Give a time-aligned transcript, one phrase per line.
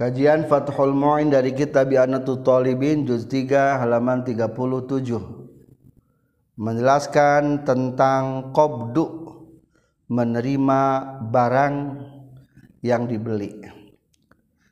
[0.00, 4.56] Kajian Fathul Mu'in dari kitab Anatul Talibin juz 3 halaman 37
[6.56, 9.28] menjelaskan tentang qabdu
[10.08, 10.80] menerima
[11.28, 12.00] barang
[12.80, 13.60] yang dibeli.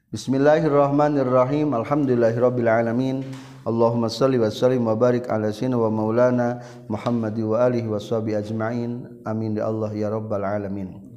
[0.08, 1.76] Bismillahirrahmanirrahim.
[1.76, 3.20] Alhamdulillahirabbil alamin.
[3.68, 9.20] Allahumma salli wa sallim wa barik ala sayyidina wa maulana Muhammad wa alihi wa ajma'in.
[9.28, 11.07] Amin ya Allah ya rabbal alamin.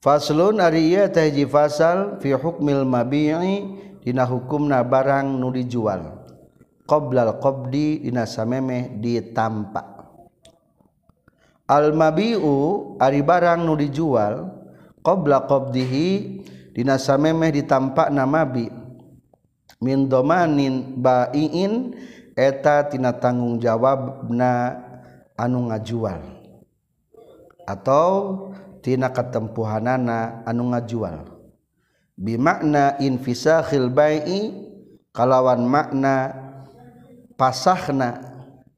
[0.00, 3.68] Faslun ari ieu teh hiji fasal fi hukmil mabi'i
[4.00, 6.24] dina hukumna barang nu dijual.
[6.88, 9.84] Qoblal qabdi dina samemeh ditampa.
[11.68, 14.48] Al mabi'u ari barang nu dijual
[15.04, 16.08] qabla qabdihi
[16.72, 18.72] dina samemeh ditampa na mabi.
[19.84, 21.92] Min domanin ba'iin
[22.40, 24.80] eta tina tanggung jawabna
[25.36, 26.24] anu ngajual.
[27.68, 28.49] Atau
[28.80, 31.24] tina katempuhanana anu ngajual.
[32.20, 34.52] Bimakna infisakhil bai'i
[35.16, 36.36] kalawan makna
[37.40, 38.20] pasahna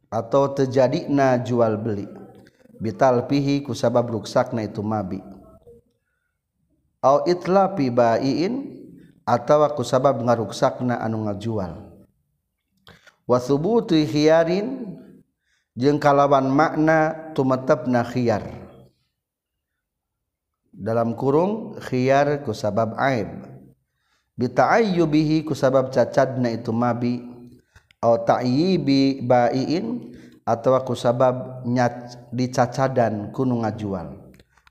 [0.06, 2.06] atau terjadina jual beli.
[2.78, 5.22] Bital pihi kusabab ruksakna itu mabi.
[7.02, 8.78] Au itlapi bai'in
[9.26, 11.90] atawa kusabab ngaruksakna anu ngajual.
[13.26, 14.98] Wa wasubutu khiyarin
[15.78, 18.61] jeung kalawan makna tumetepna khiyar.
[20.72, 23.46] Dalam kurung khiyar ku sabab aib.
[24.34, 27.20] Bita'ayyubihi ku sabab cacadna itu mabi.
[28.02, 30.10] Au ta'yibi baiin
[30.42, 34.18] atau ku sabab nyat dicacadan kuno ngajual.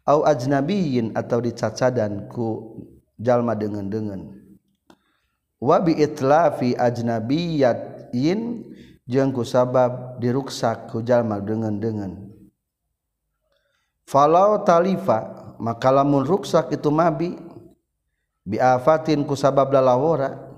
[0.03, 2.75] Au ajnabiyin atau dicacadan ku
[3.21, 4.41] jalma dengan-dengan
[5.61, 8.39] wa bi itlafi ajnabiyatin
[9.05, 12.17] jeung ku sabab diruksak ku jalma dengan-dengan
[14.09, 17.37] falau talifa maka lamun ruksak itu mabi.
[18.41, 20.49] Bi afatin ku sabab lalawara.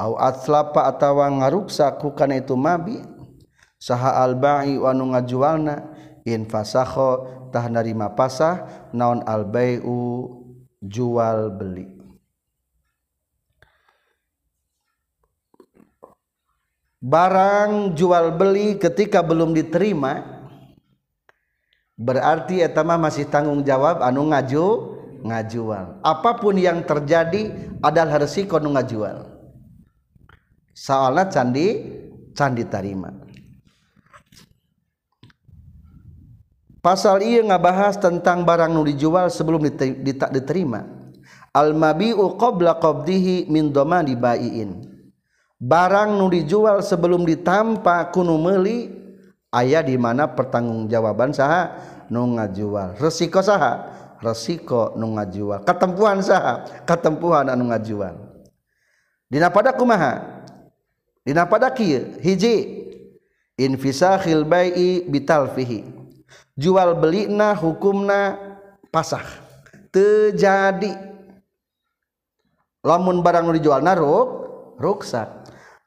[0.00, 3.04] Au atslapa atawa ngaruksak ku kana itu mabi.
[3.76, 5.92] Saha al ba'i wa nu ngajualna.
[6.24, 10.32] In fasakho tah narima pasah naon al bai'u
[10.80, 11.92] jual beli.
[16.96, 20.35] Barang jual beli ketika belum diterima
[21.96, 24.66] berarti etama masih tanggung jawab anu ngaju
[25.24, 25.98] ngajual.
[26.04, 29.26] Apa pun yang terjadi adalah resiko nu ngajual.
[30.76, 31.66] Soalnya candi
[32.36, 33.10] candi tarima.
[36.84, 39.66] Pasal iya ngabahas tentang barang nu dijual sebelum
[40.30, 40.86] diterima.
[41.50, 44.86] Al mabi'u qabla qabdihi min domani baiin.
[45.56, 48.92] Barang nu dijual sebelum ditampa kuno meuli
[49.56, 51.72] ayah di mana pertanggungjawaban saha
[52.12, 53.00] nu ngajual?
[53.00, 53.88] Resiko saha?
[54.20, 55.64] Resiko nu ngajual.
[55.64, 56.64] Ketempuhan saha?
[56.84, 58.16] Ketempuhan anu ngajual.
[59.26, 60.44] Dina pada kumaha?
[61.26, 62.16] Dina pada kieu?
[62.22, 62.86] Hiji.
[63.56, 65.88] Infisakhil bai'i bitalfihi.
[66.54, 68.36] Jual belina hukumna
[68.92, 69.24] pasah.
[69.90, 70.92] Terjadi.
[72.84, 74.28] Lamun barang nu dijual naruk
[74.78, 75.26] ruksak.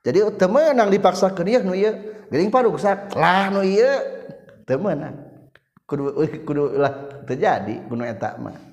[0.04, 2.74] Jadi temenang dipaksa dia nu ieu geling paru
[3.18, 4.02] lah nu iya
[4.70, 5.14] temenan ah.
[5.90, 6.14] kudu
[6.46, 6.94] kudu lah
[7.26, 8.70] terjadi kudu eta mah.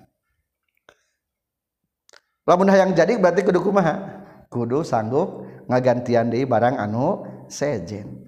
[2.46, 4.22] Lamun hayang jadi berarti kudu kumaha?
[4.46, 8.22] Kudu sanggup ngagantian deui barang anu sejen.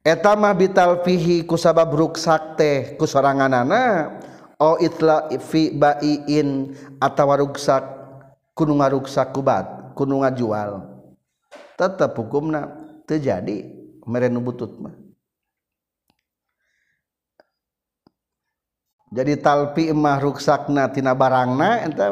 [0.00, 4.16] Eta mah bital fihi kusabab ruksak teh kusoranganana
[4.56, 7.84] o itla fi baiin atawa ruksak
[8.56, 10.88] kudu ngaruksak kubat kudu ngajual.
[11.76, 12.83] Tetep hukumna.
[13.04, 13.68] terjadi
[14.04, 14.96] merenu butut mah.
[19.14, 22.10] Jadi talpi mah ruksakna tina barangna eta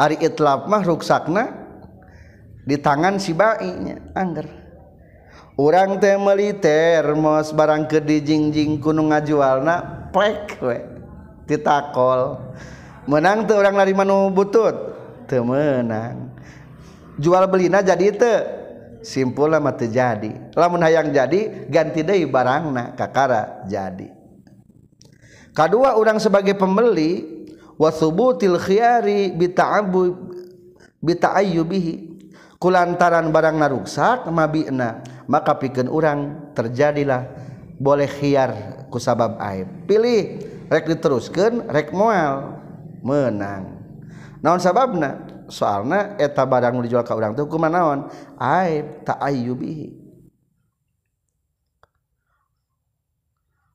[0.00, 1.44] ari itlaf mah ruksakna
[2.64, 4.48] di tangan si bainya angger.
[5.60, 10.80] Urang teh meuli termos barang ke dijingjing kuno ngajualna plek we
[11.44, 12.40] ditakol.
[13.04, 14.72] Menang teu urang lari manu butut
[15.28, 16.32] teu menang.
[17.20, 18.61] Jual belina jadi teu.
[19.02, 24.08] simpul lama terjadi lamun hayang jadi ganti deh barangna kakara jadi.
[25.52, 27.44] Kedua orang sebagai pembeli
[27.76, 30.16] wasubutil khiyari bita'abu
[31.04, 31.94] bita'ayyubihi
[32.56, 37.26] kulantaran barang naruksak mabina maka pikeun orang terjadilah
[37.76, 39.68] boleh khiyar kusabab aib.
[39.84, 40.40] Pilih
[40.70, 42.62] rek diteruskan rek moal
[43.02, 43.82] menang.
[44.40, 45.31] Naon sababna?
[45.48, 47.98] soalnya eta barang dijual ke orang tuh hukuman naon?
[48.36, 50.02] Aib ta'ayyubihi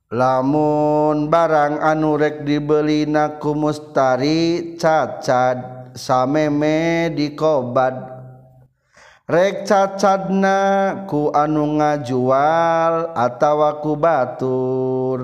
[0.07, 8.15] lamun barang anurek dibelina ku mustari cacad sameme dikobad
[9.27, 15.19] rek cacadna ku anu ngajual atawa ku batur.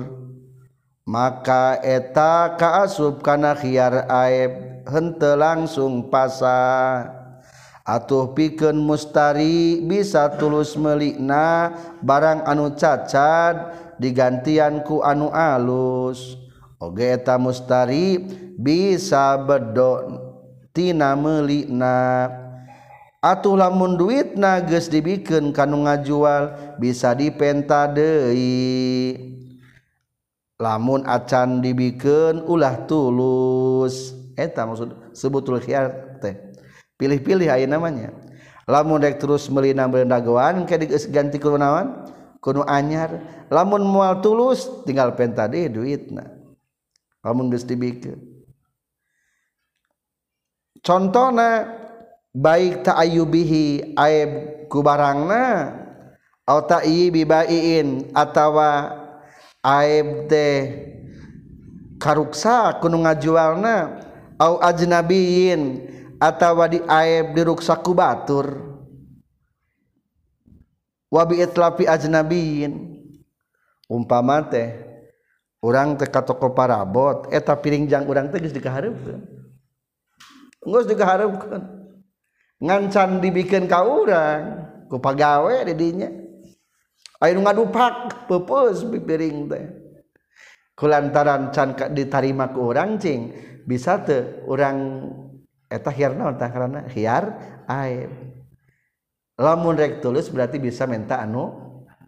[1.04, 4.73] Maka eta kaasub kana khiar aib.
[4.88, 6.56] hente langsung pasa
[7.84, 16.40] atuh pikeun mustari bisa tulus melikna barang anu cacad digantianku anu alus.
[16.82, 18.20] Oge eta mustari
[18.58, 22.28] bisa bedoktina melikna.
[23.24, 29.16] Atuh lamun duit nages dibiken kanu ngajual bisa dipenta deui.
[30.60, 34.23] Lamun acan dibikeun ulah tulus.
[34.34, 36.34] eta maksud sebutul khiar teh.
[36.94, 38.14] Pilih-pilih aya namanya
[38.70, 40.78] lamun dek terus melina berendagoan ke
[41.10, 42.06] ganti kunawan
[42.38, 43.18] kuno anyar.
[43.50, 46.30] Lamun mual tulus tinggal penta deh duitna.
[47.24, 48.34] Lamun geus dibikeun
[50.84, 51.64] contohna
[52.36, 54.30] baik ta'ayyubihi aib
[54.68, 55.72] kubarangna
[56.44, 58.92] au ta'yibi baiin atawa
[59.64, 60.60] aib teh
[61.96, 63.76] karuksa kuno ngajualna
[64.44, 65.62] au ajnabiyin
[66.20, 68.60] atawa di aib diruksa ku batur
[71.08, 73.00] wabi itlafi ajnabiyin
[73.88, 74.68] umpama teh
[75.64, 79.34] orang teh ka toko parabot eta piring jang urang teh geus dikahareupeun
[80.64, 81.62] geus dikahareukeun.
[82.64, 84.42] Ngancan dibikeun ka urang
[84.88, 86.08] ku pagawe di dinya.
[87.20, 89.64] Aya ngadupak peupeus piring teh.
[90.74, 93.30] Kulantaran can ditarima ku urang cing
[93.64, 95.08] bisa tuh orang
[95.72, 96.36] eta hiar naon?
[96.36, 97.24] Tah karena hiar
[97.66, 98.12] aib.
[99.34, 101.50] Lamun rek tulus berarti bisa minta anu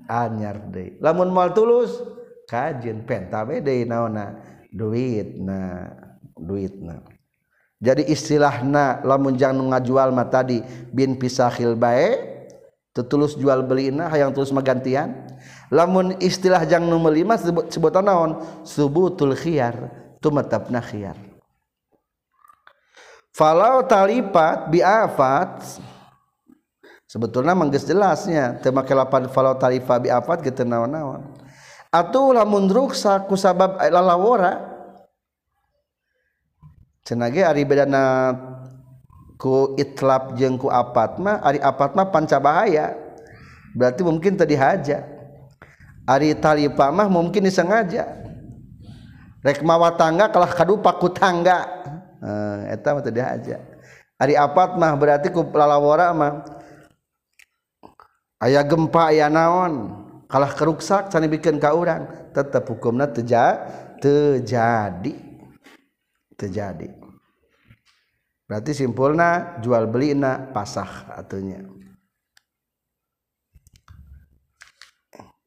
[0.06, 0.94] anyar deui.
[1.02, 1.98] Lamun moal tulus
[2.46, 4.38] kajin penta we deui naonna
[4.70, 5.90] duitna
[6.38, 7.02] duitna.
[7.82, 10.62] Jadi istilahna lamun jang ngajual mah tadi
[10.94, 12.14] bin pisahil bae
[12.96, 15.28] tetulus jual belina hayang tulus magantian
[15.68, 17.36] lamun istilah jang nu meuli mah
[17.68, 18.40] sebutan naon?
[18.64, 19.92] Subutul khiyar
[20.22, 21.35] tumatapna khiyar
[23.36, 25.84] falau talipat biafat.
[27.06, 31.22] Sebetulnya manggeus jelasnya teu make lapan falau talifa biafat kitu naon-naon.
[31.92, 34.74] Atuh lamun ruksa ku sabab lalawora
[37.06, 38.34] cenage ari bedana
[39.38, 42.98] ku itlap jeung ku apat mah ari apat mah panca bahaya.
[43.76, 45.06] Berarti mungkin tadi haja
[46.10, 48.26] ari talipa mah mungkin disengaja.
[49.46, 51.70] Rek mawa tangga kalah kadupa ku tangga
[52.22, 53.60] Eh, eta mah tadi aja.
[54.16, 56.44] Ari apat mah berarti ku lalawara mah
[58.40, 62.32] aya gempa aya naon kalah keruksak cani bikin ka urang.
[62.32, 63.64] Tetep hukumna teja
[64.00, 65.26] terjadi
[66.36, 66.92] terjadi
[68.46, 71.64] berarti simpulna jual beli na pasah atunya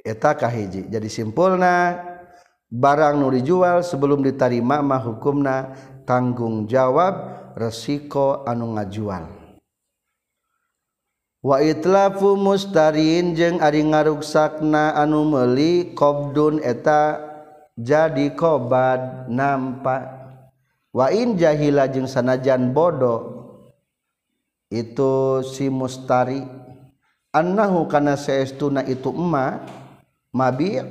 [0.01, 2.01] eta kahiji jadi simpulna
[2.69, 5.73] barang nu dijual sebelum diterima mah hukumna
[6.09, 7.13] tanggung jawab
[7.53, 9.29] resiko anu ngajual.
[11.45, 17.21] Wa itlafu mustariin jeung ari ngaruksakna anu meuli qabdun eta
[17.77, 20.03] jadi kobad nampak
[20.89, 23.45] wa in jahila jeung sanajan bodoh
[24.73, 26.41] itu si mustari.
[27.29, 29.61] Annahu kana saestuna itu emma
[30.33, 30.81] mabi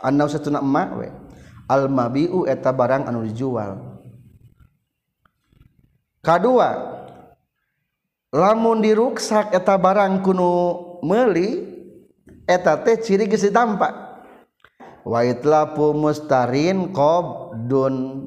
[0.00, 1.08] annahu satuna emma we.
[1.70, 3.78] almabiu eta barang anu dijual.
[6.20, 6.98] Kedua
[8.34, 10.50] lamun diruksak eta barang kuno
[11.06, 11.62] meli
[12.50, 13.94] eta teh ciri geus ditampak
[15.06, 18.26] wa itlapu mustarin qabdun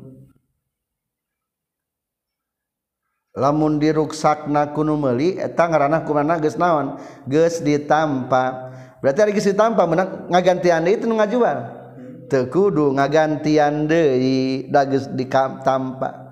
[3.36, 6.98] lamun diruksakna kuno meli eta ngaranah kumaha geus naon?
[7.28, 8.72] Geus ditampa.
[9.04, 11.83] Berarti ari geus ditampa menang ngagantian itu ngajual.
[12.30, 16.24] tekudu ngagantian deui dages ditampa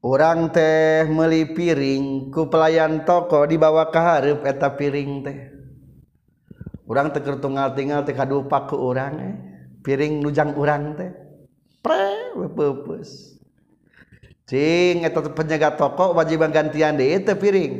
[0.00, 5.38] orang teh meuli piring ku pelayan toko dibawa ka hareup eta piring teh.
[6.90, 9.34] Orang teh kertungal tinggal teh kadupa ku orang eh.
[9.84, 11.10] piring nujang orang teh.
[11.80, 13.40] Pre pepes
[14.50, 17.72] cing eta penjaga toko wajib gantian deui teh piring.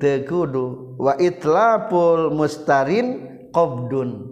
[0.00, 4.29] Tekudu wa itlapul mustarin qabdun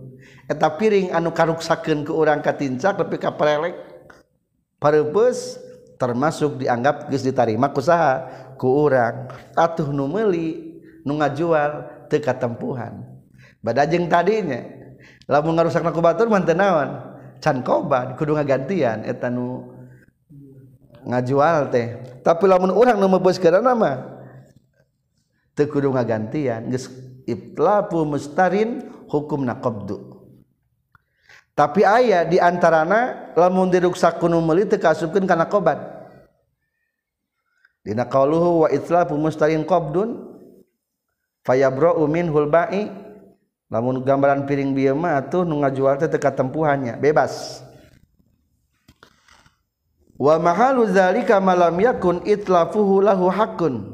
[0.48, 3.76] eta piring anu karuksakeun ke urang katincak tapi ka prelek
[4.80, 5.60] pareubus
[6.00, 8.24] termasuk dianggap geus ditarima ku saha
[8.56, 9.28] ku urang.
[9.52, 13.04] Atuh nu meuli nu ngajual teu katempuhan.
[13.60, 14.64] Badajeng tadinya
[15.28, 17.18] lamun ngarusakna ku batur mah teu naon?
[17.38, 19.68] Can koban kudu ngagantian eta nu
[21.04, 21.98] ngajual teh.
[22.24, 24.24] Tapi lamun orang nu mebeuskeun mah
[25.58, 26.70] teu kudu ngagantian.
[26.70, 26.88] Geus
[27.26, 30.17] iblapu mustarin hukum naqabdu
[31.58, 35.82] tapi ayah diantarana lamun diruksa kunu meuli teu kasupkeun kana qobad
[37.82, 40.22] dina qauluhu wa itlafu mustarin qabdun
[41.42, 43.10] fayabra'u minhul ba'i.
[43.68, 47.60] Lamun gambaran piring bieu mah atuh nu ngajual teh teu katempuhannya bebas.
[50.16, 53.92] Wa mahalu zalika malam yakun itlafuhu lahu hakun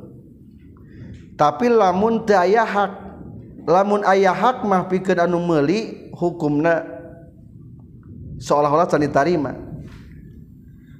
[1.34, 2.92] tapi lamun teu aya hak
[3.66, 6.93] lamun aya hak mah pikeun anu meuli hukumna
[8.44, 9.56] seolah-olah can ditarima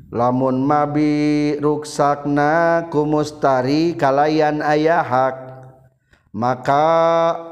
[0.08, 5.36] lamun mabi ruksakna kumustari kalayan ayah hak
[6.32, 6.88] maka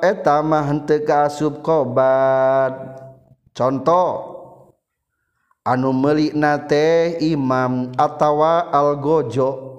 [0.01, 2.73] etamah henteu kaasup qobat
[3.53, 4.33] contoh
[5.63, 9.71] anu melik nate imam atawa algojo.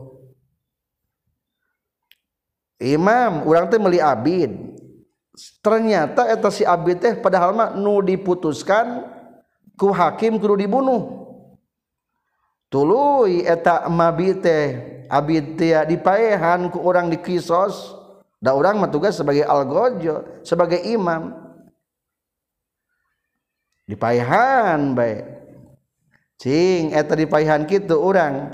[2.84, 4.52] Imam orang teh meli abid.
[5.64, 9.08] Ternyata eta si abid teh padahal mah nu diputuskan
[9.78, 11.24] ku hakim kudu dibunuh.
[12.74, 14.60] Tuluy eta mabi mabite
[15.06, 18.02] abid tia dipaehan ku orang dikisos.
[18.44, 21.32] Da orang matugas sebagai algojo sebagai imam.
[23.88, 25.22] Dipaehan baik
[26.42, 28.52] cing eta dipaehan gitu orang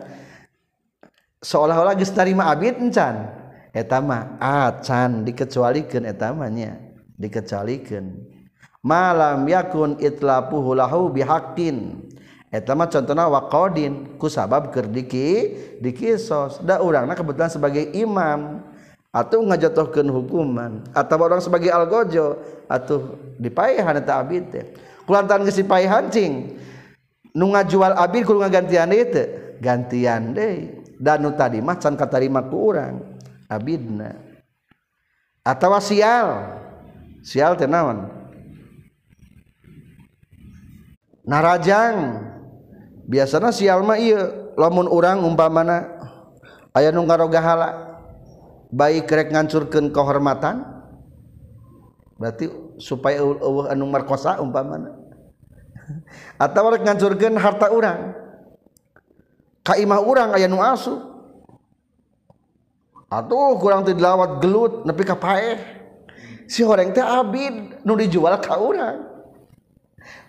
[1.42, 3.40] seolah-olah geus narima abid encan.
[3.70, 6.76] Eta mah acan dikecualikeun eta mah nya.
[7.16, 8.39] Dikecualikeun
[8.80, 12.08] malam yakun itlapuhu lahu bihaqtin
[12.50, 16.62] eta mah contohna waqadin ku sabab keur diki dikisos.
[16.66, 18.66] Da urangna kebetulan sebagai imam
[19.14, 20.82] atau ngajatuhkeun hukuman.
[20.94, 24.66] Atau orang sebagai algojo atau dipaehan eta abid teh.
[25.06, 26.58] Kulantaran geus dipaehan cing
[27.34, 29.26] nu ngajual abid kudu ngagantian deui teu
[29.62, 30.78] gantian deui.
[31.00, 33.00] Dan nu tadi mah can katarima ku urang
[33.48, 34.20] abidna.
[35.46, 36.60] Atawa sial.
[37.24, 38.19] Sial teh naon?
[41.28, 42.28] narajang.
[43.10, 45.98] Biasanya sialma iya lamun orang umpamana
[46.78, 47.98] aya nu ngarogahala
[48.70, 50.62] baik rek ngancurkeun kehormatan
[52.22, 54.94] berarti supaya eueuh anu markosa umpamana.
[56.44, 58.14] Atau rek ngancurkeun harta urang
[59.66, 61.02] ka imah urang aya nu asu.
[63.10, 65.58] Atuh kurang teu dilawat gelut nepi ka paeh.
[66.46, 69.09] Si horeng teh abid nu dijual ka urang.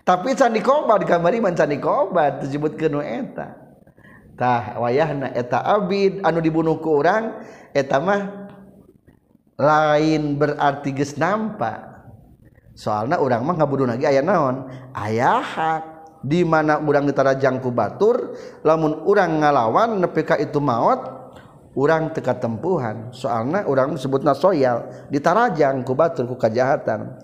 [0.01, 3.57] tapi candi kobat kamari man candi kobat disebut ke eta.
[4.39, 7.45] Tah wayahna eta Abid anu dibunuh ku orang
[7.77, 8.49] eta mah
[9.61, 11.91] lain berarti geus nampak
[12.73, 14.65] soalnya orang mah ngabudu lagi ayah naon?
[14.97, 15.83] Ayah hak.
[16.21, 21.21] Di mana orang ditarajangku batur lamun orang ngalawan nepeka itu maut
[21.73, 27.15] orang teka tempuhan soalnya orang disebut nasoyal ditarajang ku batur ku kejahatan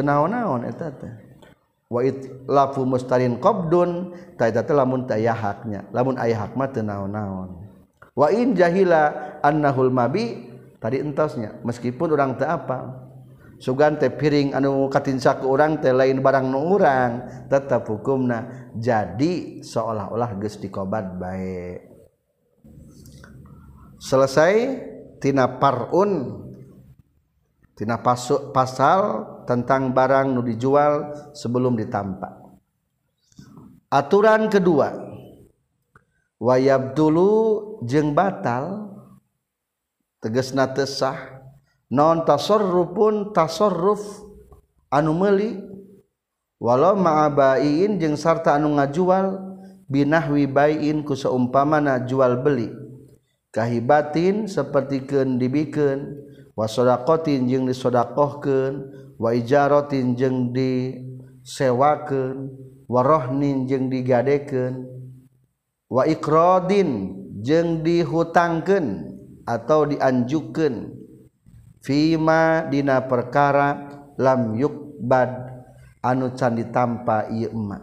[0.00, 1.12] naon-naon eta teh.
[1.92, 2.00] Wa
[2.48, 5.84] lafu mustarin qabdun taeta teh lamun aya haknya.
[5.92, 7.68] Lamun aya hak mah teu naon-naon.
[8.16, 10.48] Wa in jahila annahul mabi
[10.80, 13.08] tadi entosnya meskipun orang teu apa
[13.62, 17.12] sugan teh piring anu katinsa ke orang teh lain barang nu urang
[17.46, 18.70] tetap hukumna.
[18.74, 21.92] Jadi seolah-olah geus dikobat bae.
[24.02, 24.54] Selesai
[25.22, 26.42] tina parun
[27.78, 32.32] tina pasuk pasal tentang barang nu dijual sebelum ditampak
[33.92, 34.94] aturan kedua
[36.42, 37.30] wayab dulu
[37.84, 38.88] jeng batal
[40.22, 41.44] tegesna tesah
[41.92, 44.00] non tasarrufun tasorruf
[44.88, 45.60] anu meuli
[46.62, 49.38] walau ma'abain jeung sarta anu ngajual
[49.90, 52.72] binahwi baiin ku saumpamana jual beli
[53.52, 56.16] kahibatin sapertikeun dibikeun
[56.56, 58.88] wa sadaqatin jeung disodakohkeun
[59.22, 62.50] waijarotin jeung disewaken
[62.90, 64.82] warohnin jeung digadeken
[65.86, 69.14] wa ikrodin jeung dihutangkan
[69.46, 71.02] atau dianjukan
[71.82, 75.50] Fima dina perkara lam yukbad
[75.98, 77.82] anu can ditampa ieu emak.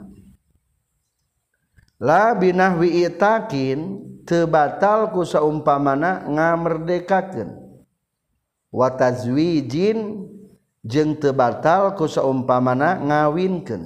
[2.00, 7.60] La binahwi itakin teu batal ku saumpamana ngamerdekakeun.
[8.72, 10.32] Wa tazwijin
[10.84, 13.80] jeung tebatal ku saumpamana wa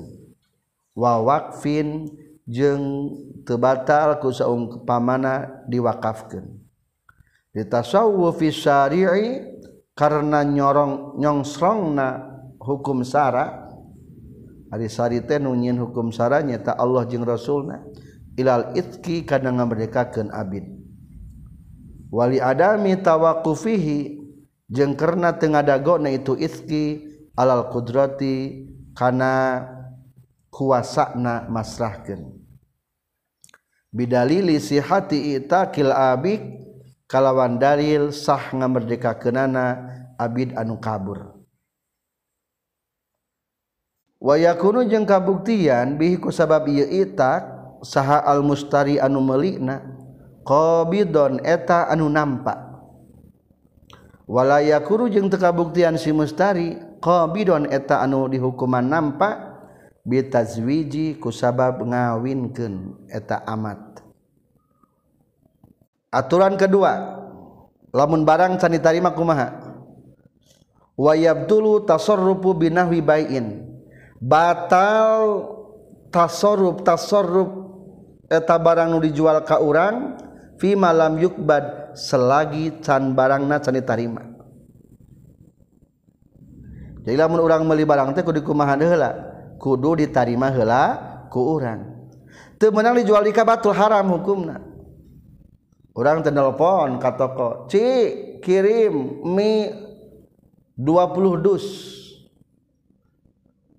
[0.94, 2.10] wawakfin
[2.46, 3.14] jeung
[3.46, 6.54] tebatal ku saumpamana diwakafkan
[7.54, 9.54] ditasawuf syari'i
[9.94, 12.08] karena nyorong nyongsrongna
[12.58, 13.64] hukum sara
[14.74, 17.86] ari sari teh hukum sara nyata Allah jeung Rasulna.
[18.34, 20.66] Ilal itki kadang ngamerdekakeun abid.
[22.10, 24.23] Wali adami tawakufihi
[24.74, 27.06] jeung karena tengah dagona itu iski
[27.38, 28.66] alal kudrati
[28.98, 29.62] kana
[30.50, 32.42] kuasana masrahkeun.
[33.94, 36.42] Bidalili sihati itakil abik
[37.06, 39.66] kalawan dalil sah ngamerdekakeunana
[40.18, 41.38] abid anu kabur.
[44.18, 47.44] Wayakunu jeung kabuktian bihi ku sabab ieu itak
[47.86, 49.84] saha al mustari anu meulikna
[50.42, 52.63] qabidon eta anu nampak.
[54.34, 59.38] walayakuru jeung tekabuktian si mustari qabidon eta anu dihukuman nampak
[60.02, 64.02] bitazwiji kusabab ngawinkeun eta amat.
[66.10, 67.22] Aturan kedua
[67.94, 69.70] lamun barang can ditarima kumaha?
[70.98, 73.70] Wa yabdulu tasarrufu binahwi bai'in.
[74.18, 75.46] Batal
[76.10, 77.50] tasarruf tasarruf
[78.30, 80.18] eta barang nu dijual ka urang
[80.64, 84.24] fi malam yukbad selagi can barangna can ditarima.
[87.04, 89.12] Jadi lamun urang meuli barang teh kudu kumaha heula
[89.60, 90.84] kudu ditarima heula
[91.28, 92.08] ku urang.
[92.56, 94.64] Teu meunang dijual di kabatul haram hukumna.
[96.00, 97.84] Urang teh nelpon ka toko ci
[98.40, 99.68] kirim mi
[100.80, 101.68] 20 dus.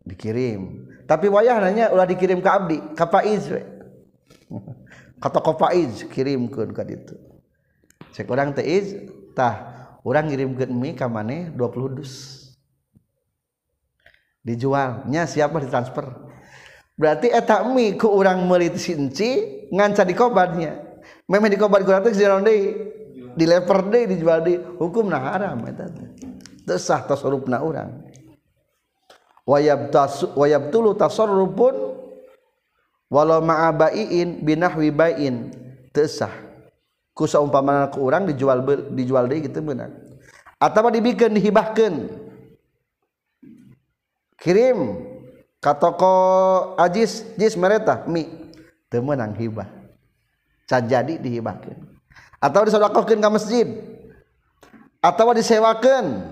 [0.05, 0.93] Dikirim.
[1.09, 3.49] Tapi wayah nanya ulah dikirim ke abdi ka Faiz
[5.25, 7.17] kata kopaiz kirimkan ke itu.
[8.13, 8.93] Cek orang teiz
[9.33, 12.45] tah orang ngirimkan mie ke mana 20 dus.
[14.45, 16.05] Dijualnya siapa ditransfer?
[17.01, 20.85] Berarti etak mie ke orang merit sinci nganca di kobarnya
[21.29, 22.61] memang di kobar kurang teh jalan deh
[23.35, 25.85] di lever deh dijual di hukum nah haram itu
[26.65, 27.91] tersah tasorup tasarrufna urang.
[29.45, 32.04] Wayab tas wayab tulu tasarrufun
[33.13, 35.51] walau ma'abaiin binahwi bain
[35.91, 36.33] tesah
[37.15, 40.05] kusa umpamana ku urang dijual dijual deui kitu benar
[40.65, 41.95] atawa dibikeun dihibahkeun.
[44.41, 44.79] Kirim
[45.61, 46.13] ka toko
[46.81, 48.29] ajis jis mereta mi.
[48.89, 49.69] Teu meunang hibah.
[50.65, 51.77] Can jadi dihibahkeun.
[52.41, 53.69] Atawa disodakohkeun ka masjid.
[55.05, 56.25] Atawa disewakeun.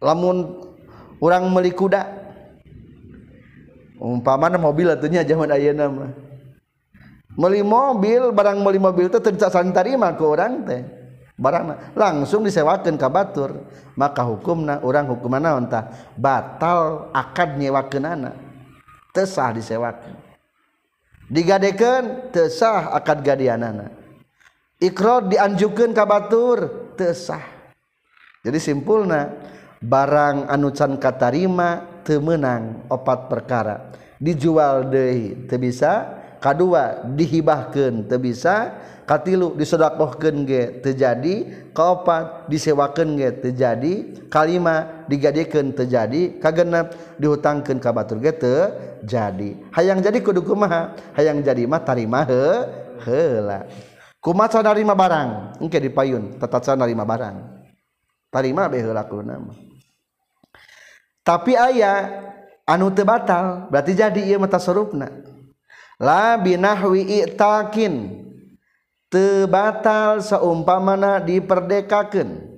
[0.00, 0.62] Lamun
[1.18, 2.17] urang meuli kuda
[3.98, 6.10] umpama mobil atunya zaman ayeuna mah
[7.38, 10.82] meuli mobil barang meuli mobil teh teu saling tarima ku urang teh.
[11.38, 13.70] Barang langsung disewakeun ka batur.
[13.94, 15.86] Maka hukumna urang hukuman naon tah?
[16.18, 18.34] Batal akad nyewakeunana
[19.14, 20.18] teu sah disewakeun.
[21.30, 23.86] Digadekeun teu sah akad gadianana
[24.82, 27.42] ikrar dianjukeun ka batur teu sah.
[28.42, 29.30] Jadi simpulna
[29.78, 33.92] barang anu can katarima temenang opat perkara.
[34.16, 43.92] Dijual Dehi bisa kedua dihibahkan bisa katilu disodakohkan ge terjadi kaopat disewakan ge terjadi
[44.32, 48.32] kalima digadikan terjadi kagenap dihutangkan ka batur ge
[49.04, 49.50] jadi.
[49.76, 50.96] Hayang jadi kudu kumaha?
[51.14, 52.42] Hayang jadi mah tarima he
[53.06, 53.68] heula.
[54.18, 55.62] Kumaha narima barang?
[55.62, 57.36] Engke dipayun tata narima barang.
[58.34, 59.67] Tarima be heula mah
[61.28, 62.08] tapi ayah
[62.64, 65.12] anu teu batal berarti jadi ieu mata sorupna
[66.00, 68.24] la binahwi itakin
[69.12, 72.48] tebatal seumpamana diperdekakan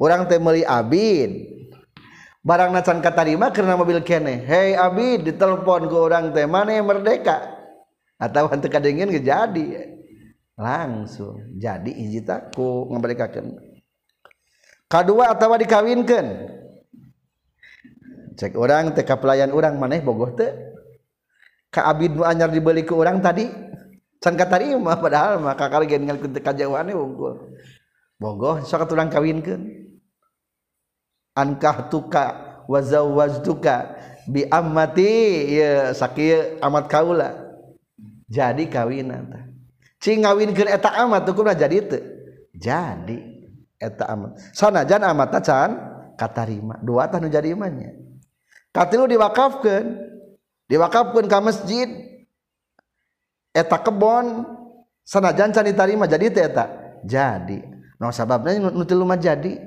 [0.00, 1.60] orang temeli abid.
[2.40, 7.36] Barang nacan katarima karena mobil kene hei abid ditelepon ke orang teh mana yang merdeka?
[8.16, 9.92] Atau hantu kadengin jadi.
[10.56, 13.60] Langsung jadi hiji taku kadua
[14.88, 16.26] kedua atau dikawinkan
[18.40, 20.48] cek orang TK pelayan orang maneh bogoh teh.
[21.68, 23.44] Ka Abid nu anyar dibeli ke orang tadi.
[24.16, 27.52] Can katarima padahal mah kakak lagi ninggalkeun teh kajawane unggul.
[28.16, 29.92] Bogoh sok urang kawinkeun.
[31.36, 32.26] Ankah tuka
[32.64, 33.76] wa zawwajtuka
[34.24, 35.12] bi ammati
[35.60, 37.30] ya sakieu amat kaula.
[38.30, 39.44] Jadi kawinan tah
[40.00, 42.00] cing ngawinkeun eta amat hukumna jadi teu
[42.56, 43.20] jadi
[43.76, 44.40] eta amat.
[44.56, 45.70] Sanajan amatna can
[46.16, 46.80] katarima.
[46.80, 48.09] Dua tah nu jadi imannya
[48.70, 49.98] katilu diwakafkeun
[50.70, 51.88] diwakafkeun ka masjid.
[53.50, 54.46] Eta kebon.
[55.02, 56.46] Sanajan can ditarima jadi teh
[57.02, 57.58] jadi.
[57.98, 59.58] No sababna nu tilu mah jadi.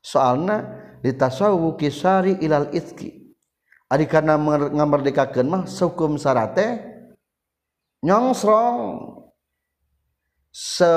[0.00, 0.64] Soalna
[1.04, 3.36] ditasawwu kisari ilal itki.
[3.92, 4.40] Ari kana
[4.72, 6.80] ngamerdekakeun mah hukum sarate
[8.00, 9.14] nyongsrong.
[10.56, 10.88] Se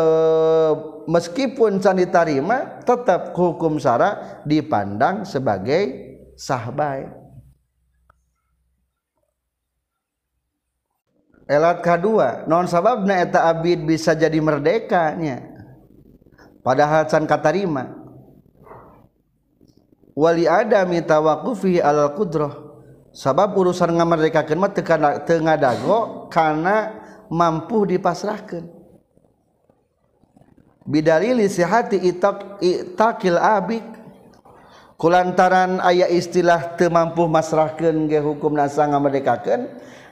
[1.11, 6.71] meskipun can ditarima tetap hukum sara dipandang sebagai sah
[11.49, 15.41] elat kedua non sababna eta abid bisa jadi merdeka nya
[16.61, 17.97] padahal can katarima.
[20.19, 22.67] Wali adami tawakufi alal kudroh.
[23.15, 24.83] Sabab urusan ngamerdekakeun mah teu
[25.25, 26.93] tengah dago karena
[27.31, 28.79] mampu dipasrahkan
[30.89, 33.85] bidalili sihati itak itakil abik
[34.97, 38.97] kulantaran ayat istilah teu mampu masrahkeun ge hukumna sang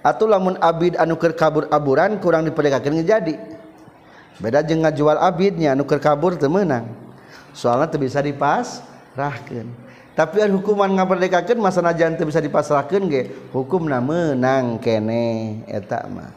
[0.07, 3.35] atau lamun abid anu keur kabur aburan kurang diperdekakan jadi
[4.39, 6.87] beda jeung ngajual abidnya keur kabur teu meunang.
[7.51, 9.67] Soalnya teu bisa dipasrahkeun.
[10.15, 13.33] Tapi an hukuman ngamerdekakeun masa najan teu bisa dipasrahkeun ge?
[13.51, 16.31] Hukumna meunang kene eta mah.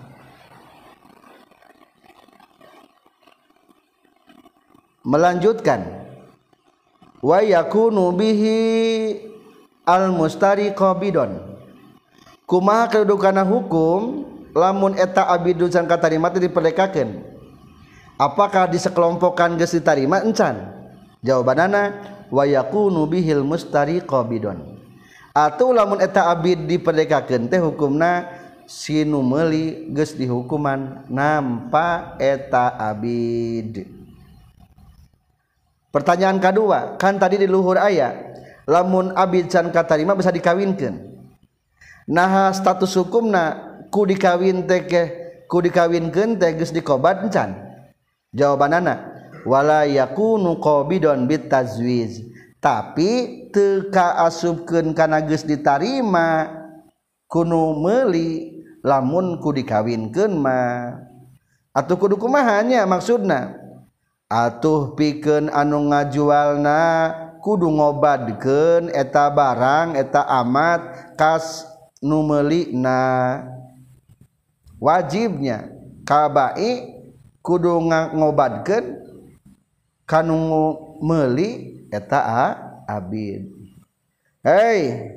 [5.05, 6.09] Melanjutkan.
[7.21, 8.61] Wa yakunu bihi
[9.85, 11.50] al mustari qabidon
[12.51, 17.23] kumaha kedudukan hukum lamun eta abidun san katarima teh diperdekakeun?
[18.19, 20.59] Apakah disekelompokkan geus ditarima encan?
[21.23, 21.95] Jawabanana
[22.27, 24.83] wa yakunu bihil mustari qabidon
[25.31, 28.27] atau lamun eta abid diperdekakeun teh hukumna
[28.67, 33.87] sinu meuli geus dihukuman nampa eta abid.
[35.91, 41.10] Pertanyaan kedua kan tadi di luhur ayat lamun abid can katarima bisa dikawinkan
[42.11, 43.55] nah status hukum na
[43.95, 45.03] ku dikawin teke
[45.47, 47.55] ku dikawin gente geus dikobat encan
[48.35, 49.11] jawabanana
[49.45, 52.27] wala yakunu qabidon bitazwiz.
[52.61, 56.45] Tapi teka asupkeun kana geus ditarima
[57.25, 61.09] kuno meuli lamun ku dikawinkeun mah.
[61.73, 63.57] Atuh kudu kumaha nya maksudna?
[64.29, 66.83] Atuh pikeun anu ngajualna
[67.41, 71.65] kudu ngobadkeun eta barang eta amat kas
[72.01, 72.97] numeli na
[74.81, 75.69] wajibnya.
[76.09, 76.99] Kabai
[77.45, 78.99] kudu ngobadkan
[80.09, 82.57] kanungu meli eta
[82.89, 83.47] abid.
[84.43, 85.13] Hei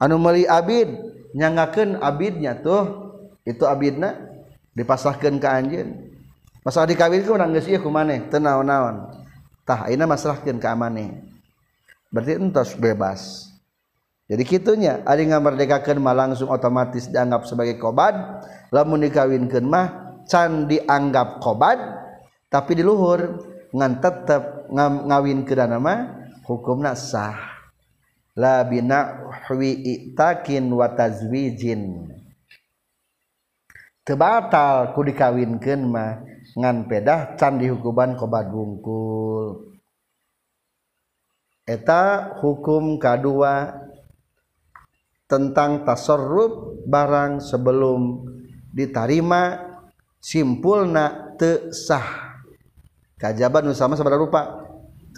[0.00, 0.88] meli Abid
[1.36, 3.06] nyangaken Abidnya tuh.
[3.48, 4.12] Itu Abidna
[4.76, 5.88] dipasahkan ke anjin
[6.60, 9.08] masalah dikawin ke orang geus ieu kumaneh teu naon-naon.
[9.64, 11.24] Tah ayeuna masrahkeun ka amane
[12.12, 13.48] berarti entos bebas.
[14.28, 21.40] Jadi kitunya ari ngamerdekakeun mah langsung otomatis dianggap sebagai kobad lamun dikawinkeun mah can dianggap
[21.40, 21.80] kobad
[22.52, 23.40] tapi di luhur
[23.72, 27.36] ngan tetep ngawinkeun mah hukumna sah.
[28.38, 32.08] La bina hwi itakin wa tazwijin.
[34.06, 36.24] Tebatal ku dikawinkeun mah
[36.56, 39.76] ngan pedah can dihukuman kobat bungkul.
[41.68, 43.87] Eta hukum kedua
[45.28, 48.24] tentang tasorruf barang sebelum
[48.72, 49.60] ditarima
[50.16, 52.40] simpulna teu sah.
[53.20, 54.42] Kajaban nu sama sabaraha rupa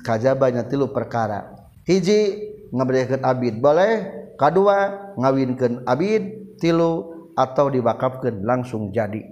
[0.03, 1.55] kajabannya tilu perkara.
[1.87, 3.92] Hiji ngabedakeun abid boleh
[4.35, 9.23] kadua ngawinkeun abid tilu atau dibakapkan langsung jadi.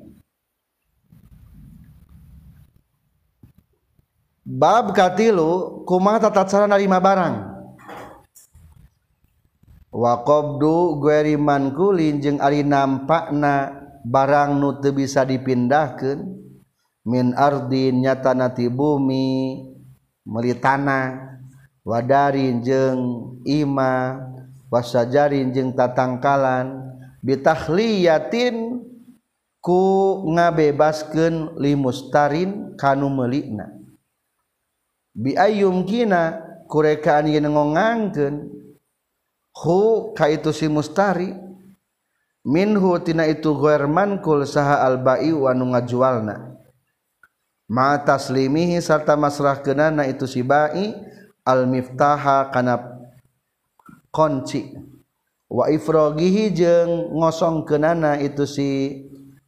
[4.49, 7.58] Bab katilu kumaha tata cara narima barang?
[9.93, 13.73] waqobdu gueriman kulin jeung ari nampakna
[14.05, 16.25] barang nu teu bisa dipindahkeun
[17.09, 19.65] min ardin nyata ti bumi
[20.29, 21.41] meuli tanah
[21.85, 23.01] wadarin jeung
[23.49, 24.21] ima
[24.69, 26.85] wasajarin jeung tatangkalan.
[27.19, 28.79] Bitakhliyatin
[29.59, 29.83] ku
[30.31, 33.75] ngabebaskeun limustarin kanu meulina.
[35.19, 36.39] Biayum kina
[36.71, 38.58] kurekaan yeun ngongangkeun
[39.59, 41.35] hu ka itu si mustari.
[42.49, 46.57] Minhu tina itu ghair mankul saha albai wa nu ngajualna.
[47.69, 50.97] Ma taslimihi sarta masrahkeunana itu si bai
[51.45, 52.81] al miftaha kana
[54.09, 54.73] kunci
[55.53, 58.69] wa ifrogihi jeung ngosongkeunana itu si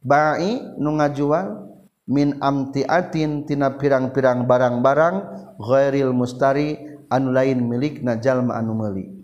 [0.05, 1.73] bai nu ngajual
[2.05, 5.15] min amtiatin tina pirang-pirang barang-barang
[5.57, 6.77] ghairil mustari
[7.09, 9.20] anu lain milik na jalma anu meuli.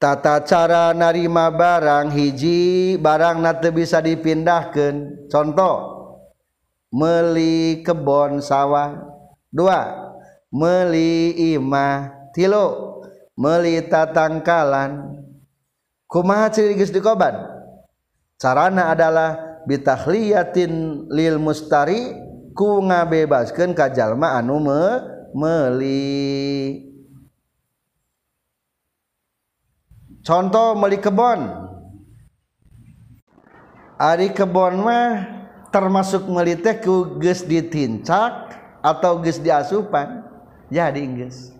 [0.00, 6.00] tata cara narima barang hiji barang na bisa dipindahkan contoh
[6.90, 8.98] meli kebon sawah.
[9.50, 10.10] Dua
[10.50, 12.30] meli imah.
[12.34, 12.98] Tilu
[13.38, 15.22] meli tatangkalan.
[16.10, 17.38] Kumaha ciri geus dikoban?
[18.34, 22.10] Carana adalah bitahliyatin lil mustari
[22.54, 24.82] ku ngabebaskeun ka jalma anu me,
[25.30, 26.89] meli
[30.30, 31.50] contoh meuli kebon.
[33.98, 35.26] Ari kebon mah
[35.74, 40.22] termasuk melitek ku geus ditincak atau geus diasupan.
[40.70, 41.50] Jadi geus.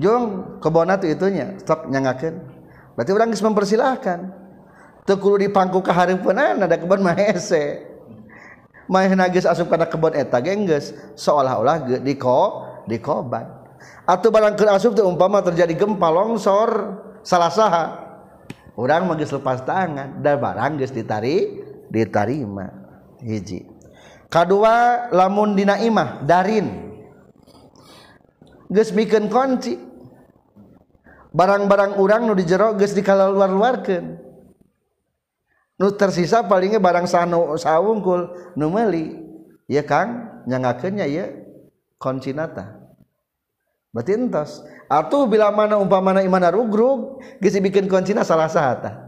[0.00, 2.40] Jong kebona tuh itunya stop nyangakeun.
[2.96, 4.40] Berarti orang geus mempersilahkan.
[5.04, 7.84] Teu kudu dipangku ka hareupeunana ada kebon mah hese.
[8.88, 13.61] Mah geus asup kana kebon eta ge geus seolah-olah di ko di koban
[14.02, 17.84] atau barang ke asup tuh umpama terjadi gempa longsor salah saha.
[18.72, 21.60] Orang magis lepas tangan dan barang geus ditari
[21.92, 22.72] ditarima
[23.20, 23.68] hiji.
[24.32, 26.90] Kedua lamun dina imah darin.
[28.72, 29.76] Geus mikeun kunci.
[31.32, 34.32] Barang-barang orang nu di jero geus dikaluar-luarkeun
[35.80, 39.20] nu tersisa palingnya barang sanu sawungkul nu meuli.
[39.68, 40.32] Ya Kang.
[40.42, 41.30] Nyangakeun nya ya
[42.02, 42.81] koncinata
[43.92, 49.06] batintos atau bila mana umpamana imana rugrug geus bikin kuncina salah sahata.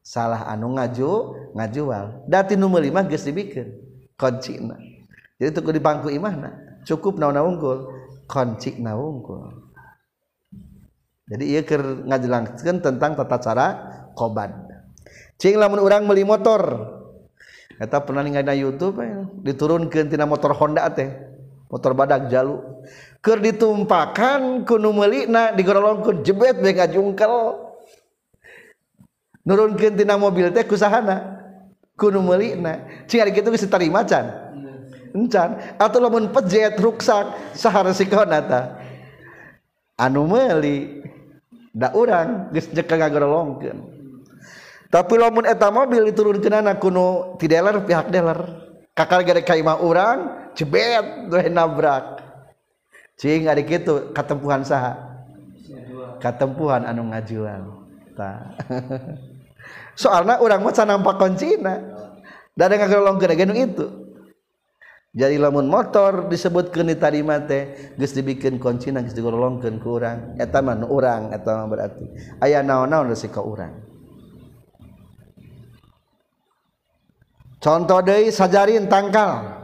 [0.00, 1.12] Salah anu ngaju
[1.56, 2.24] ngajual.
[2.28, 3.68] Dati nu meuli mah geus dibikeun
[4.20, 4.76] kuncina
[5.40, 7.78] jadi tuku dipangku imahna cukup naon unggul.
[8.28, 9.72] Koncina unggul.
[11.26, 13.66] Jadi ieu keur ngajelaskeun tentang tata cara
[14.14, 14.70] koban
[15.40, 16.62] cing lamun urang meuli motor.
[17.80, 21.08] Eta pernah ningali na YouTube eh, diturunkeun tina motor Honda teh.
[21.70, 22.58] motor badak jalu.
[23.22, 27.32] Keur ditumpakan kunu meulina digorolongkeun jebet bae ngajungkel.
[29.46, 31.40] Nurunkeun tina mobil teh kusahana.
[31.94, 33.06] Kunu meulina.
[33.06, 34.50] Cing ari kitu geus tarima can
[35.14, 38.64] encan atau lamun pejet ruksak saharesikeuna tah
[39.98, 41.02] anu meuli
[41.74, 43.78] da urang geus jeka ngagorolongkeun
[44.90, 51.30] tapi lamun eta mobil diturunkeunana kuno ti dealer pihak dealer kakak gara kaima orang cebet
[51.30, 52.20] dua nabrak.
[53.20, 54.96] Cing ada gitu katempuhan saha?
[56.20, 57.80] Katempuhan anu ngajual
[58.16, 58.52] ta
[60.02, 61.80] soalnya orang mah nampak kuncina
[62.52, 63.86] dada ngagolong kena genu itu.
[65.10, 70.38] Jadi lamun motor disebut keni tadi mate geus dibikin kuncina geus digolongkeun ku urang.
[70.38, 72.04] Eta mah urang eta mah berarti.
[72.38, 73.89] Aya naon-naon resiko urang?
[77.60, 79.60] contoh deui sajarin tangkal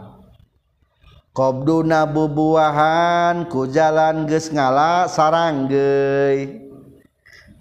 [1.36, 6.64] Qobduna bubuahan ku jalan geus ngala sarang ge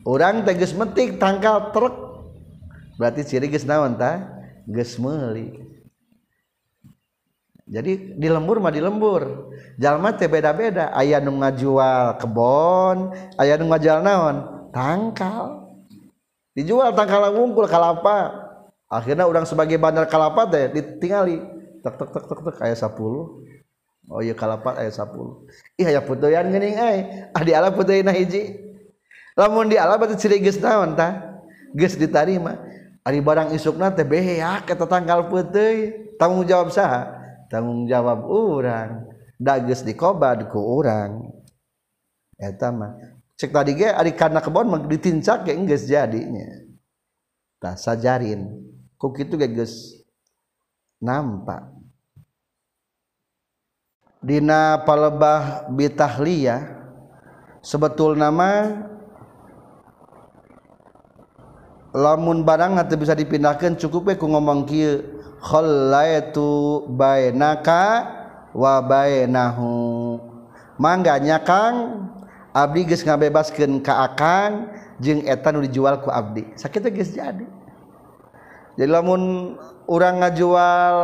[0.05, 1.95] Urang teh geus metik tangkal truk.
[2.95, 4.21] Berarti ciri geus naon tah?
[4.69, 5.59] Geus meuli.
[7.65, 9.49] Jadi di lembur mah di lembur.
[9.81, 14.35] Jalma teh beda-beda, aya nu ngajual kebon, aya nu ngajual naon?
[14.69, 15.73] Tangkal.
[16.53, 18.44] Dijual tangkal wungkul kalapa.
[19.01, 21.43] akhirnya orang sebagai bandar kalapat deh ditingali.
[21.83, 22.95] Tek tek tek tek tek ayat 10
[24.05, 27.29] oh iya kalapat ayat 10 ih aya putoyan geuning ai.
[27.35, 28.57] Ah di ala putoyana hiji.
[29.35, 31.43] Lamun di ala berarti ciri geus naon tah?
[31.75, 32.55] Geus ditarima.
[33.03, 37.11] Ah, ari barang isukna teh beheak eta tanggal puteuy tanggung jawab saha?
[37.51, 39.11] Tanggung jawab urang.
[39.35, 41.35] Da geus dikobad ku urang.
[42.39, 42.95] Eta mah.
[43.35, 46.47] Cek tadi ge ari kana kebon mah ditincak ge geus jadinya.
[47.59, 48.74] Tah sajarin.
[48.95, 50.03] ku kitu ge geus
[50.99, 51.71] nampak.
[54.25, 56.65] Dina palebah bitahliya
[57.61, 58.81] sebetul nama
[61.93, 68.09] lamun barang atau bisa dipindahkan cukup we ku ngomong kieu khallaitu bainaka
[68.51, 70.17] wa bainahu.
[70.75, 72.09] Mangganya Kang
[72.51, 76.49] abdi geus ngabebaskeun ka Akang jeung eta nu dijual ku abdi.
[76.59, 77.54] Sakitu geus jadi.
[78.75, 79.55] jadi lamun
[79.87, 80.95] orang ngajual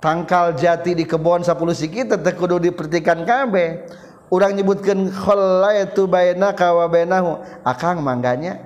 [0.00, 3.88] tangkal jati di kebon 10 siki tetep kudu dipertikan kabeh.
[4.32, 7.44] Orang nyebutkan khallaitu bainaka wa bainahu.
[7.60, 8.56] Akang mangganya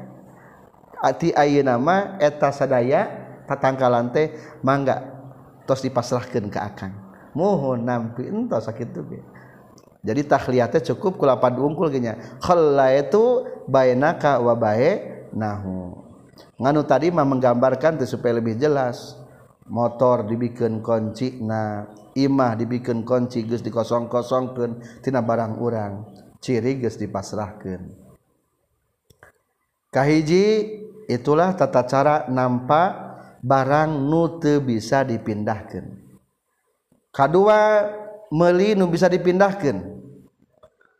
[1.02, 3.10] ati ayeuna nama eta sadaya
[3.50, 5.02] tatangkalan teh mangga
[5.66, 6.94] tos dipasrahkeun ka akang.
[7.34, 9.20] Mohon nampi entos sakitu ge.
[10.06, 16.07] Jadi tahliyatnya cukup kulapan ungkul gini khallaitu bainaka wa bainahu.
[16.58, 19.14] nganu tadimah menggambarkan tuh supaya lebih jelas.
[19.68, 21.84] Motor dibikin konci na
[22.16, 26.08] imah dibikin konci gus dikosong-kosongkan tina barang urang.
[26.40, 28.08] Ciri gus dipasrahkan
[29.88, 30.44] kahiji
[31.08, 32.90] itulah tata cara nampak
[33.40, 35.96] barang nute bisa dipindahkan
[37.08, 37.88] kedua
[38.28, 39.80] meli nu bisa dipindahkan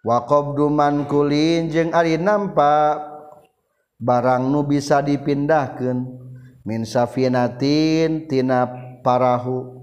[0.01, 3.08] waqabdu man kulin jeung ari nampak
[3.98, 6.06] barang nu bisa dipindahkan
[6.62, 8.70] min safinatin tina
[9.02, 9.74] parahu.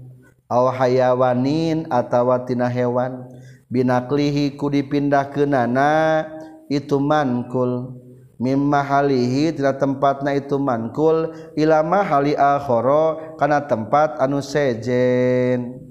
[0.46, 3.28] Aw hayawanin atawa tina hewan.
[3.66, 6.22] Binaklihi ku dipindahkeunana
[6.70, 7.98] itu mankul
[8.38, 15.82] mim mahalihi tina tempatna itu mankul ila mahali akhara kana tempat anu sejen.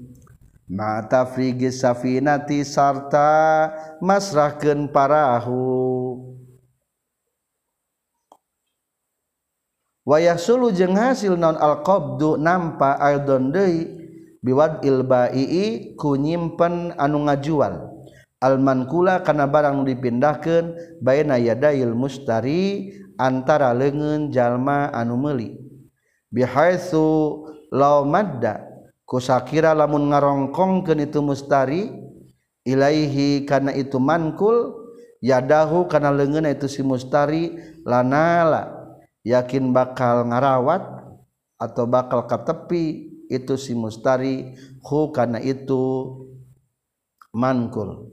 [0.66, 6.25] Ma tafrigi safinati sarta masrahkeun parahu.
[10.06, 13.90] wayah sulu jeung hasil non alqobdu nampa aldon deui
[14.38, 17.92] biwad ilbai ku nyimpen anu ngajual.
[18.36, 25.56] Almankula kana barang dipindahkeun baina yadail mustari antara leungeun jalma anu meuli.
[26.30, 27.02] Bihaitsu
[27.72, 28.60] law madda
[29.08, 31.90] kusakira lamun ngarongkongkeun itu mustari
[32.68, 34.84] ilaihi kana itu mankul
[35.24, 37.56] yadahu kana leungeunna itu si mustari
[37.88, 38.75] lanala.
[39.26, 40.86] yakin bakal ngarawat
[41.58, 44.54] atau bakal katepi itu si mustari
[44.86, 46.14] hu karena itu
[47.34, 48.06] mankul.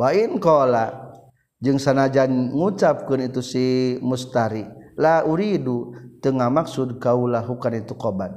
[0.00, 1.12] Wa in qala
[1.60, 3.66] jeung sanajan ngucapkeun itu si
[4.00, 4.64] mustari
[4.96, 5.92] la uridu
[6.24, 8.32] tengah maksud kaulah hukana itu qoban.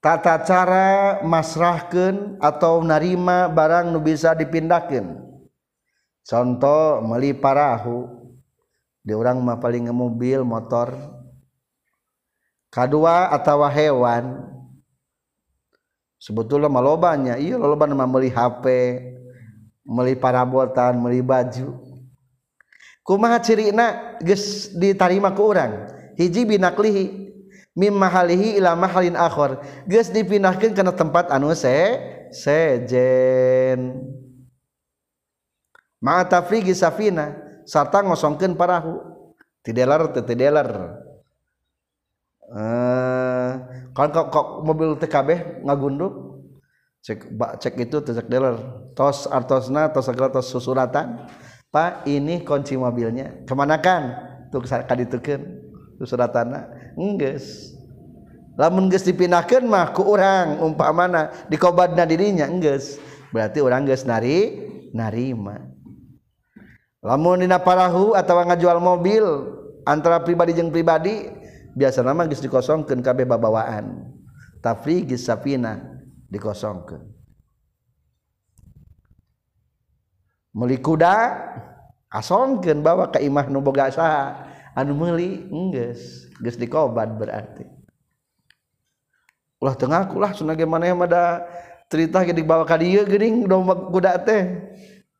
[0.00, 5.12] Tata cara masrahkeun atau narima barang nu bisa dipindahkeun
[6.24, 8.19] contoh meli parahu
[9.00, 10.92] di orang mah paling nge mobil motor.
[12.70, 14.46] Kedua atau hewan.
[16.20, 18.64] Sebetulnya malobanya iya loba mah meli HP
[19.88, 21.80] meli parabotan meli baju.
[23.00, 25.88] Kumaha cirina geus ditarima ku urang?
[26.20, 27.32] Hiji binaklihi.
[27.72, 31.96] Mim mahalihi ila mahalin akhir geus dipindahkeun kana tempat anu se
[32.30, 34.04] sejen.
[35.98, 37.49] Ma tafrigi safina.
[37.64, 39.00] Sarta ngosongkeun parahu.
[39.60, 40.68] Tidelar tidelar
[42.50, 43.52] eh
[43.94, 46.12] kan kok, kok mobil TKB ngagunduk?
[47.00, 48.60] Cek cek itu cek dealer
[48.92, 51.28] tos artosna tos segala tos susuratan.
[51.70, 53.46] Pak ini kunci mobilnya.
[53.46, 54.16] Ke mana kan?
[54.50, 55.62] Tuh kaditukeun
[56.02, 56.92] susuratana.
[56.98, 57.76] Enggeus.
[58.58, 62.98] Lamun geus dipindahkeun mah ku urang umpamana dikobadna dirinya enggeus.
[63.30, 64.58] Berarti urang geus nari
[64.90, 65.69] narima
[67.00, 69.24] lamun dina parahu atau ngajual mobil
[69.88, 71.32] antara pribadi jeung pribadi
[71.72, 74.12] biasa nama geus dikosongkeun kabeh babawaan.
[74.60, 75.80] Tafrigis safina
[76.28, 77.00] dikosongkeun.
[80.52, 81.40] Meuli kuda
[82.12, 84.46] asongkeun bawa ka imah nu boga saha.
[84.76, 87.64] Anu meuli enggeus geus dikobat berarti.
[89.60, 91.44] Ulah tengah lah sunah maneh mah da
[91.92, 94.44] cerita ge dibawa ka dieu geuning domba kuda teh.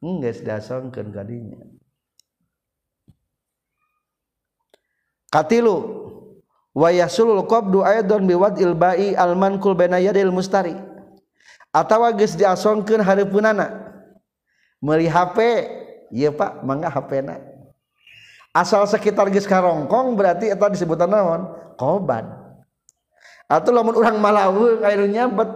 [0.00, 1.60] nggak dasangkan kadinya.
[5.30, 5.76] Katilu
[6.74, 10.74] wa yasulul qabdu aidon biwad ilbai almankul baina yadil mustari.
[11.70, 13.94] Atawa geus diasongkeun hareupeunana
[14.82, 15.38] meuli HP
[16.10, 17.38] ieu Pak mangga HP-na
[18.50, 21.46] asal sekitar geus karongkong berarti eta disebutan naon?
[21.78, 22.40] Koban
[23.50, 25.50] atau lamun urang malawung ayeuna nyabet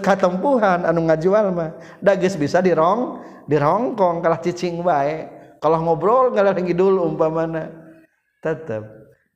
[0.00, 1.70] katempuhan anu ngajual mah.
[1.98, 7.70] Da geus bisa dirong dirongkong kalah cicing bae kalau ngobrol ngalah dulu umpamana.
[8.40, 8.86] Tetap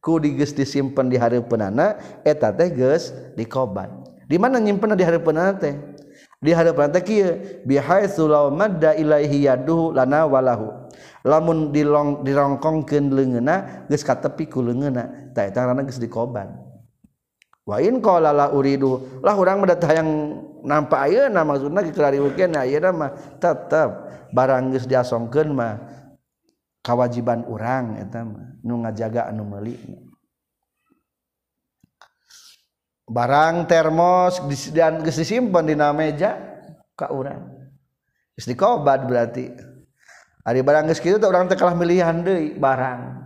[0.01, 4.07] ku diges disimpan di hari penana eta teh geus dikoban.
[4.31, 5.75] Di mana nyimpen di hari penana teh?
[6.40, 7.31] Di hari penana teh kieu
[7.66, 10.73] bihaitsu law madda ilaihi yaduhu lana walahu.
[11.27, 16.69] Lamun dilong dirongkongkeun leungeuna geus katepi ku leungeuna tah eta ngaranna geus dikoban.
[17.70, 19.22] wain qala la uridu.
[19.22, 20.11] Lah urang mah hayang
[20.66, 23.88] nampa ayeuna maksudna kiklariwikeun ayeuna mah tetep
[24.35, 25.78] barang geus diasongkeun mah
[26.83, 29.78] kawajiban urang eta mah nu ngajaga anu meuli.
[33.11, 34.42] Barang termos
[34.74, 36.35] dan geus disimpen dina meja
[36.98, 37.54] ka urang.
[38.35, 39.50] Geus dikobat berarti.
[40.40, 43.20] Ari barang geus kitu teh urang teh kalah milihan deui barang.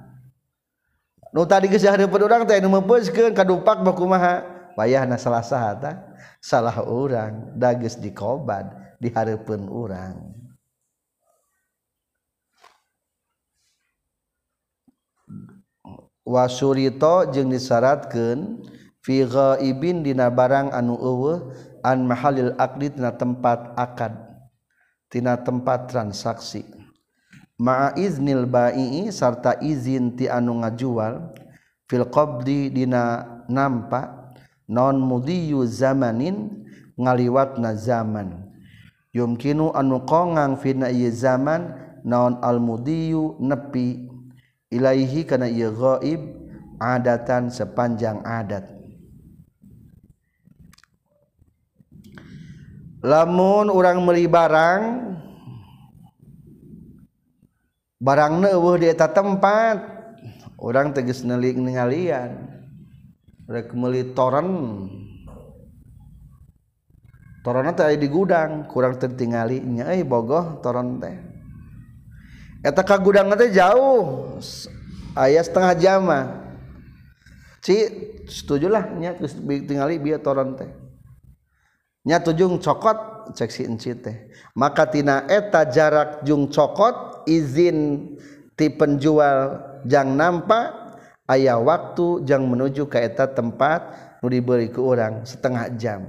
[1.34, 4.46] nu tadi geus hareupeun urang teh nu meupeuskeun kadupak bakumaha
[4.78, 5.98] wayahna salah sahata
[6.38, 8.70] salah urang da geus dikobad
[9.02, 10.30] di hareupeun urang.
[16.24, 18.64] Wasurito jeung disyaratkeun
[19.04, 21.52] fi ghaibin dina barang anu eueuh
[21.84, 24.16] an mahalil aqdi tina tempat akad
[25.12, 26.83] tina tempat transaksi.
[27.58, 31.34] ma'a iznil baii sarta izin ti anu ngajual
[31.86, 34.32] fil qabdi dina nampa
[34.68, 36.64] non mudiyu zamanin
[36.98, 38.50] ngaliwatna zaman.
[39.14, 41.70] Yumkinu anu kongang fina ieu zaman
[42.02, 44.10] naon al mudiyu nepi.
[44.74, 46.18] Ilaihi kana ieu ghaib
[46.82, 48.66] adatan sepanjang adat.
[53.04, 54.82] Lamun orang meli barang
[58.04, 59.80] barang neuwuh di eta tempat
[60.60, 62.52] orang teges nelik ningalian.
[63.48, 64.48] Rek meuli toren.
[67.44, 71.12] Torona teh aya di gudang kurang tertingali nya euy bogoh toron teh.
[72.64, 74.40] Eta ka gudang teh jauh
[75.12, 76.08] aya setengah jam
[77.60, 77.84] ci
[78.24, 80.72] setujulah nya geus tingali bieu toron teh.
[82.08, 84.32] Nya tujung cokot cek si enci teh.
[84.56, 88.12] Maka tina eta jarak jung cokot izin
[88.54, 90.98] ti penjual jang nampak
[91.28, 93.80] ayah waktu jang menuju ke eta tempat
[94.22, 96.02] nu diberi ke orang setengah jam.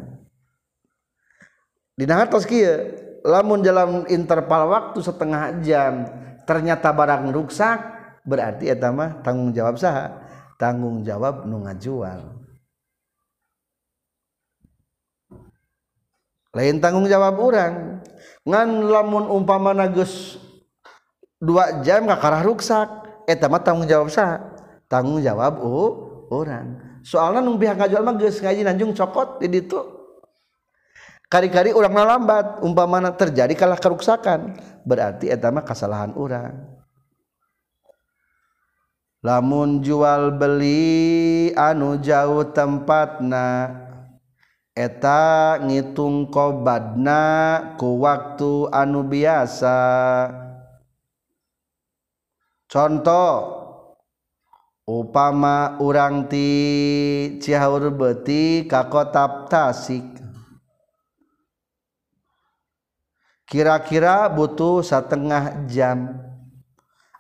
[1.96, 2.92] Di atas kieu
[3.24, 6.08] lamun dalam interval waktu setengah jam
[6.44, 7.80] ternyata barang rusak
[8.28, 10.24] berarti eta mah tanggung jawab saha?
[10.56, 12.46] Tanggung jawab nu ngajual.
[16.56, 18.00] Lain tanggung jawab orang
[18.48, 20.40] ngan lamun umpama nagus
[21.46, 22.90] dua jam ke karah ruksak.
[23.30, 24.42] Eh, eta mah tanggung jawab sah.
[24.90, 27.00] Tanggung jawab oh orang.
[27.06, 29.78] Soalnya nung pihak ngajual mah geus ngaji nanjung cokot di ditu.
[31.30, 32.66] Kari-kari orang lambat.
[32.66, 36.76] Umpamana terjadi kalah keruksakan berarti eta mah kesalahan orang
[39.26, 43.74] lamun jual beli anu jauh tempatna
[44.78, 49.80] eta ngitung kobadna ku waktu anu biasa.
[52.76, 53.56] Contoh
[54.84, 56.50] upama urang ti
[57.40, 60.04] Cihaur beti ka kota Tasik.
[63.48, 66.20] Kira-kira butuh setengah jam.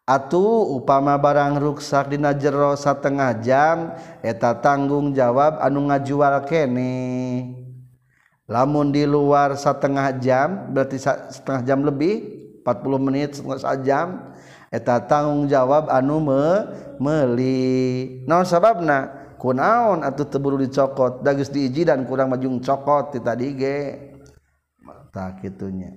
[0.05, 6.93] Atuh upama barang ruksak dina jero setengah jam eta tanggung jawab anu ngajual kene.
[8.45, 12.13] Lamun di luar setengah jam berarti setengah jam lebih
[12.61, 14.07] 40 menit setengah jam
[14.75, 16.43] eta tanggung jawab anu me
[16.99, 19.23] meli naon sababna?
[19.39, 23.79] Kunaon atau teburu dicokot dagus diiji dan kurang majung cokot ti tadi ge.
[25.13, 25.95] Tak kitunya.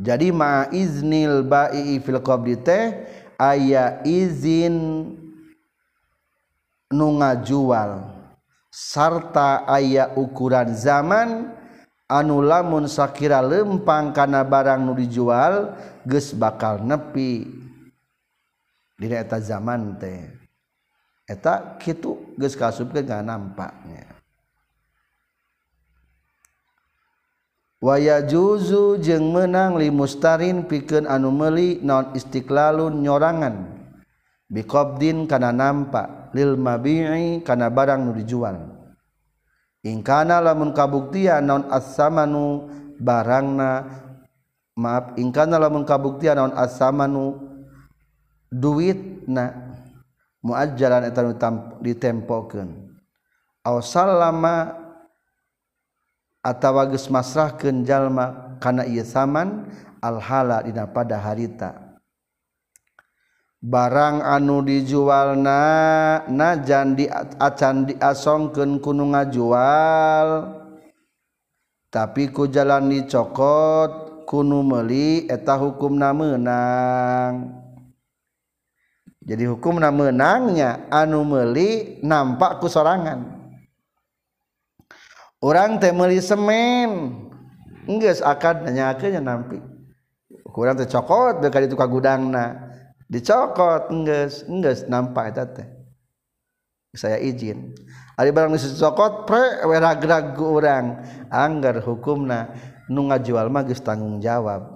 [0.00, 3.04] Jadi ma iznil ba'i fil qabdi teh
[3.36, 4.76] aya izin
[6.88, 8.08] nu ngajual
[8.72, 11.52] sarta aya ukuran zaman
[12.10, 17.46] anu lamun sakira lempang kana barang nu dijual geus bakal nepi.
[18.98, 20.26] Dina eta zaman teh.
[21.30, 24.10] Eta kitu geus kasupkeun kana nampaknya.
[27.80, 33.80] Waya juzu jeung menang li mustarin pikeun anu meuli naon istiqlalun nyorangan.
[34.50, 38.79] Biqabdin kana nampak lil mabi'i kana barang nu dijual.
[39.84, 42.68] ingkana lamun kabuktian naon as-samanu
[43.00, 43.88] barangna
[44.76, 47.40] maaf ingkana lamun kabuktian naon as-samanu
[48.50, 49.70] duitna
[50.42, 51.32] muajjalan eta nu
[51.84, 52.70] ditempokeun.
[53.60, 54.72] Aw sallama
[56.40, 59.68] atawa geus masrahkeun jalma kana ieu saman
[60.00, 61.89] alhala dina pada harita.
[63.60, 65.60] barang anu dijualna
[66.32, 67.04] najan di
[67.36, 70.28] acan diasongken kuung ngajual.
[71.90, 77.60] Tapi ku jalan dicokot kuno meli eta hukum na menang
[79.30, 83.36] jadi hukum na menangnya anu meli nampak ku sorangan.
[85.40, 87.14] Orang teh meli semen
[87.84, 89.60] enggak akad nanya nampi.
[90.50, 92.69] Kurang tercokot berkali itu kagudangna
[93.10, 95.80] dicokot enggeus enggeus nampak eta teh
[96.94, 97.74] saya izin.
[98.18, 100.86] Ari barang dicokot pre werag-rag urang.
[101.30, 102.50] Anggar hukumna
[102.90, 104.66] nu ngajual mah geus tanggung jawab.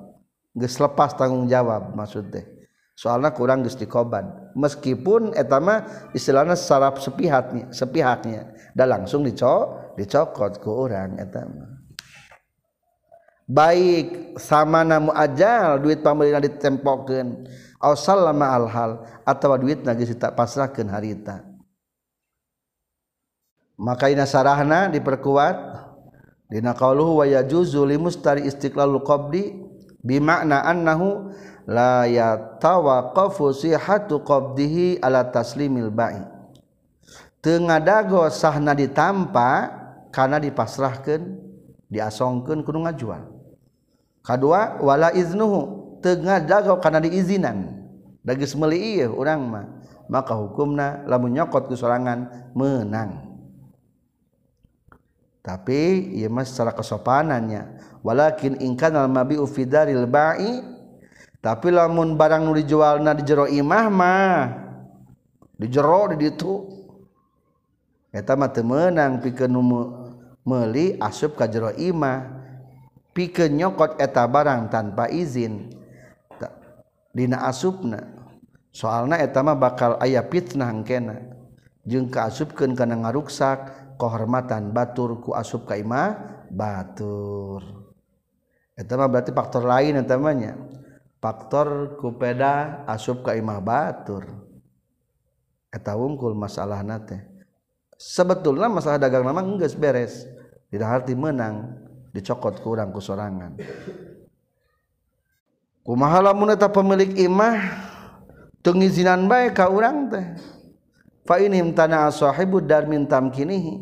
[0.55, 2.47] Geus lepas tanggung jawab maksud teh.
[2.95, 4.55] Soalna kurang geus dikoban.
[4.55, 8.55] Meskipun eta mah istilahna sarap sepihaknya sepihaknya.
[8.71, 11.83] Da langsung dicok dicokot ku urang eta mah.
[13.45, 17.45] Baik samana muajal duit pamelina ditempokeun.
[17.85, 18.93] aw sallama al hal
[19.29, 21.45] atawa duit nagis tak pasrahkeun harita.
[23.77, 25.57] Maka ina sarahna diperkuat
[26.49, 29.61] dina qauluhu wa yajuzu li mustari qabdi
[30.01, 31.29] bi makna annahu
[31.69, 36.25] la yatawaqafu sihhatu qabdihi ala taslimil ba'i.
[37.45, 39.69] Teu ngadago sahna ditampa
[40.09, 41.37] kana dipasrahkeun
[41.93, 43.21] diasongkeun kudu ngajual.
[44.25, 45.84] Kadua wala iznuhu.
[46.05, 47.81] tengah dago karena diizinan.
[48.21, 49.67] Dagis meli iya orang mah.
[50.13, 53.33] Maka hukumna lamun nyokot kesorangan menang.
[55.41, 60.65] Tapi ia mas secara kesopanannya walakin ingkan al mabi ufidaril ba'i
[61.45, 64.41] tapi lamun barang nuli jualna di jero imah mah
[65.61, 66.65] di jero di ditu
[68.09, 69.53] eta mah teu meunang pikeun
[70.45, 72.45] meuli asup ka jero imah.
[73.15, 75.71] Pikeun nyokot eta barang tanpa izin.
[77.15, 78.03] dina asupna.
[78.75, 81.31] Soalna etama bakal aya fitnah engkena.
[81.87, 87.63] Jeung kaasupkeun kana ngaruksak kehormatan batur ku asup ka imah batur.
[88.75, 90.59] Etama berarti faktor lain etamanya
[91.23, 94.27] faktor kupeda asup ka imah batur.
[95.71, 97.35] Eta wungkul masalah nate
[97.99, 100.27] sebetulnya masalah dagang nama geus beres.
[100.69, 101.79] Tidak arti menang
[102.11, 103.55] dicokot kurang ku sorangan.
[105.85, 107.61] kumahalamun eta pemilik imah
[108.65, 110.27] teu ngizinan bae ka urang teh.
[111.25, 113.81] Fa inim tanah sahibu darmin tamkinihi.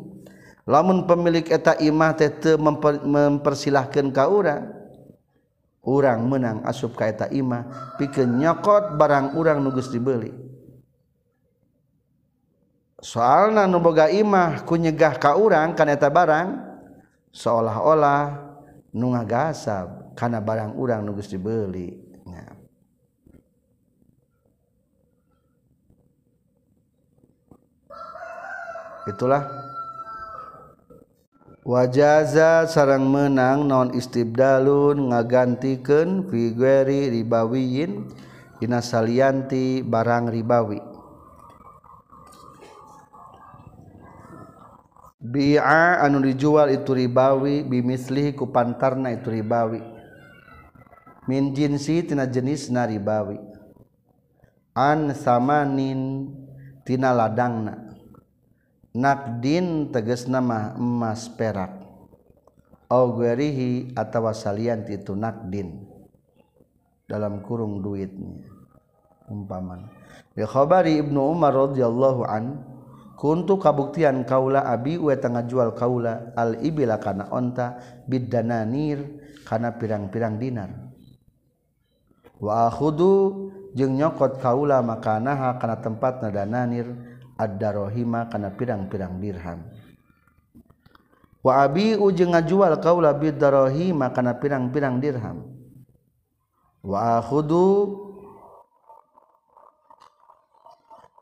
[0.66, 4.82] Lamun pemilik eta imah teh teu memper, mempersilahkeun ka urang
[5.82, 10.30] urang menang asup ka eta imah pikeun nyokot barang urang nu geus dibeli.
[13.02, 16.54] Soalna nu boga imah ku nyegah ka urang kana eta barang
[17.34, 18.38] seolah-olah
[18.94, 20.01] nu ngagasab.
[20.14, 22.12] karena barang urang nugus dibeli.
[29.02, 29.42] Itulah.
[31.62, 38.10] Wajaza sarang menang non istibdalun ngagantikan figueri ribawiyin.
[38.62, 40.78] Dina salianti barang ribawi.
[45.22, 49.82] Bi'a anu dijual itu ribawi bimislihi ku pantarna itu ribawi.
[51.26, 53.38] min jinsi tina jenis naribawi.
[54.72, 56.32] An samanin
[56.82, 57.92] tina ladangna.
[58.92, 61.80] Nakdin teges nama emas perak
[62.92, 63.16] au
[63.96, 65.88] atawa salian itu nakdin
[67.08, 68.44] dalam kurung duitnya.
[69.32, 69.88] Umpaman.
[70.36, 72.60] Bi khabari ibnu umar radhiyallahu an
[73.16, 79.00] kuntu kabuktian kaula abi we tengah jual kaula al ibila kana onta bidananir
[79.48, 80.68] kana pirang-pirang dinar.
[82.42, 83.14] wahudu
[83.78, 86.90] jeung nyokot kaula makanaha kana tempat nadananir
[87.38, 89.62] ad-darohima kana pirang-pirang dirham.
[91.42, 95.46] Wa abi'u jeung ngajual kaula bid-darohima kana pirang-pirang dirham.
[96.82, 97.98] Wa akhudu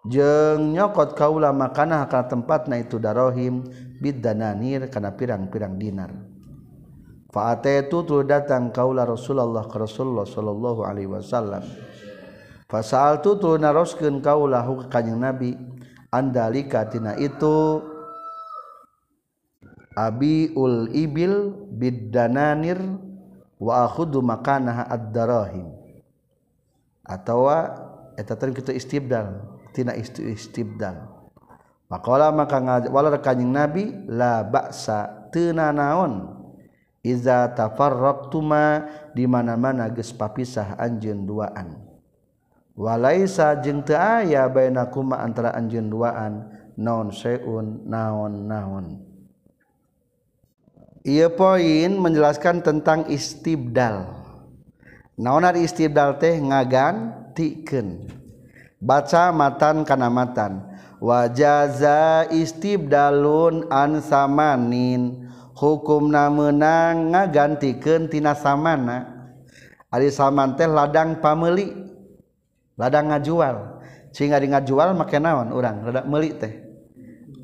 [0.08, 3.68] jeng nyokot kaula makanaha kana tempatna itu darohim
[4.00, 6.29] bid dananir kana pirang-pirang dinar.
[7.30, 11.62] Fa'ata itu tu datang kaulah Rasulullah ke Rasulullah sallallahu alaihi wasallam.
[12.66, 15.54] Fasal tu tu naroskeun kaulah ka Kanjeng Nabi
[16.10, 17.86] andalika tina itu
[19.94, 22.82] abiul ibil biddananir
[23.62, 25.70] wa akhudu makanaha ad-darahim.
[27.06, 27.46] Atau
[28.18, 29.38] eta teh kitu istibdal,
[29.70, 31.10] tina istibdal.
[31.90, 36.39] Makalah maka ngajak wala kanjing Nabi la baksa teu naon
[37.00, 41.80] iza tafarraqtuma di mana-mana geus papisah anjeun duaan
[42.76, 48.86] walaisa jeung teu aya bainakuma antara anjeun duaan naon seun naon naon
[51.00, 54.20] ieu poin menjelaskan tentang istibdal.
[55.16, 58.08] Naon ari istibdal teh ngagantikeun.
[58.80, 60.70] Baca matan kana matan.
[61.00, 65.29] wajaza istibdalun an samanin
[65.60, 69.28] hukum ngagantikeun tina samana.
[69.92, 71.76] Ari saman teh ladang pameli
[72.80, 73.84] ladang ngajual.
[74.16, 76.64] Sehingga di ngajual make naon orang rada meli teh.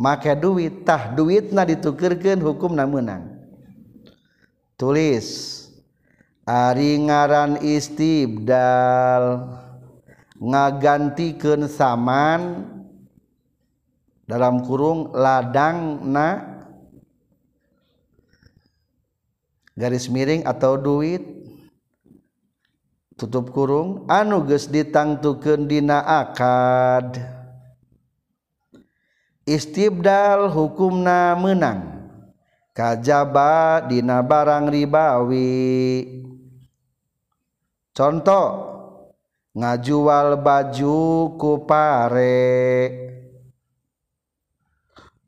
[0.01, 3.37] Make duit tah duit na ditukirkan hukum namenang
[4.77, 5.57] tulis
[6.47, 9.51] Ari ngaran istibdal
[10.39, 12.71] ngagantikan saman
[14.31, 16.56] dalam kurung ladang na
[19.77, 21.23] garis miring atau duit.
[23.17, 24.09] Tutup kurung.
[24.09, 27.21] Anu geus ditangtukeun dina akad.
[29.47, 32.11] Istibdal hukumna menang.
[32.77, 36.05] Kajaba dina barang ribawi.
[37.97, 38.49] Contoh
[39.57, 41.01] ngajual baju
[41.41, 43.06] ku pare.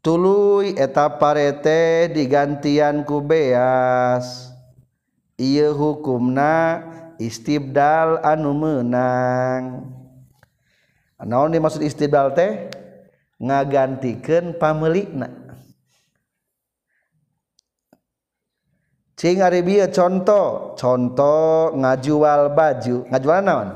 [0.01, 4.51] tulu eta parete digantian ku beas.
[5.39, 6.83] Ia hukumna
[7.23, 9.87] istibdal anu menang
[11.23, 12.71] naon dimaksud istibdal teh?
[13.39, 15.49] Ngagantikan pamelikna
[19.19, 22.97] cing ari contoh contoh ngajual baju.
[23.11, 23.69] Ngajual naon?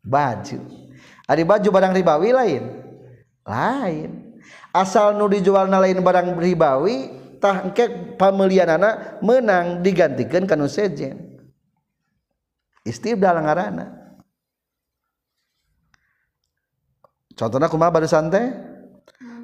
[0.00, 0.58] Baju.
[1.28, 2.62] Ari baju barang ribawi lain?
[3.44, 4.27] Lain.
[4.72, 11.38] asal nu dijualna lain barang ribawi engkek pamelian anak menang digantikan kan sejen.
[12.82, 13.86] Istibdal ngarana
[17.36, 18.48] contohnya kumaha baru santai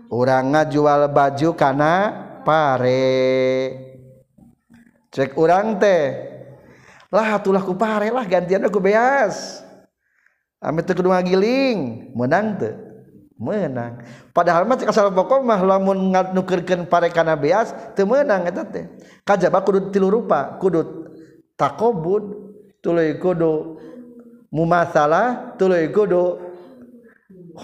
[0.08, 1.92] orang ngajual baju karena
[2.42, 3.12] pare.
[5.14, 6.06] Cek orang teh
[7.14, 9.62] lah atulah ku pare lah gantian aku beas.
[10.58, 12.93] Amit teu kudu ngagiling menang teu
[13.38, 14.02] menang.
[14.30, 18.86] Padahal mah asal pokok mah lamun nukerkeun parekana beas teu meunang eta teh.
[19.26, 21.10] Kajaba kudu tilu rupa kudu
[21.58, 23.78] takobud tuluy kudu
[24.54, 26.38] mumasalah tuluy kudu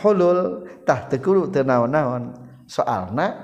[0.03, 2.35] hulul tah teu kudu teu naon-naon.
[2.66, 3.35] Soalna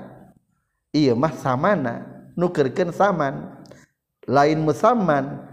[0.95, 3.59] ieu mah samana nukerkeun saman
[4.27, 5.43] lain musaman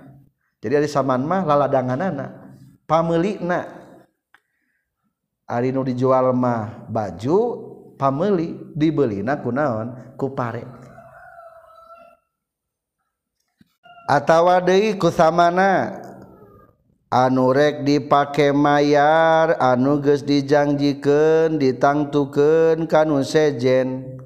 [0.63, 2.57] jadi ada saman mah laladanganana
[2.87, 3.84] pameulina
[5.45, 7.39] Ari nu dijual mah baju
[8.01, 10.65] pameli dibelina kunaon ku pare.
[14.09, 16.01] Atawa deui ku samana.
[17.15, 24.19] Anu rek dipake mayar anu geus dijanjikeun ditangtukeun kanu sejen.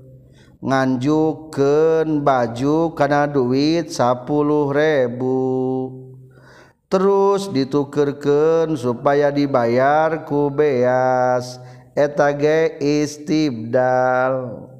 [0.64, 6.07] Nganjukeun baju kana duit 10.000.
[6.88, 11.60] terus ditukerken supaya dibayar ku beas.
[11.98, 14.70] Etage istibdal.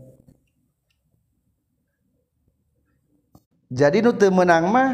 [3.69, 4.91] Jadi nu menang mah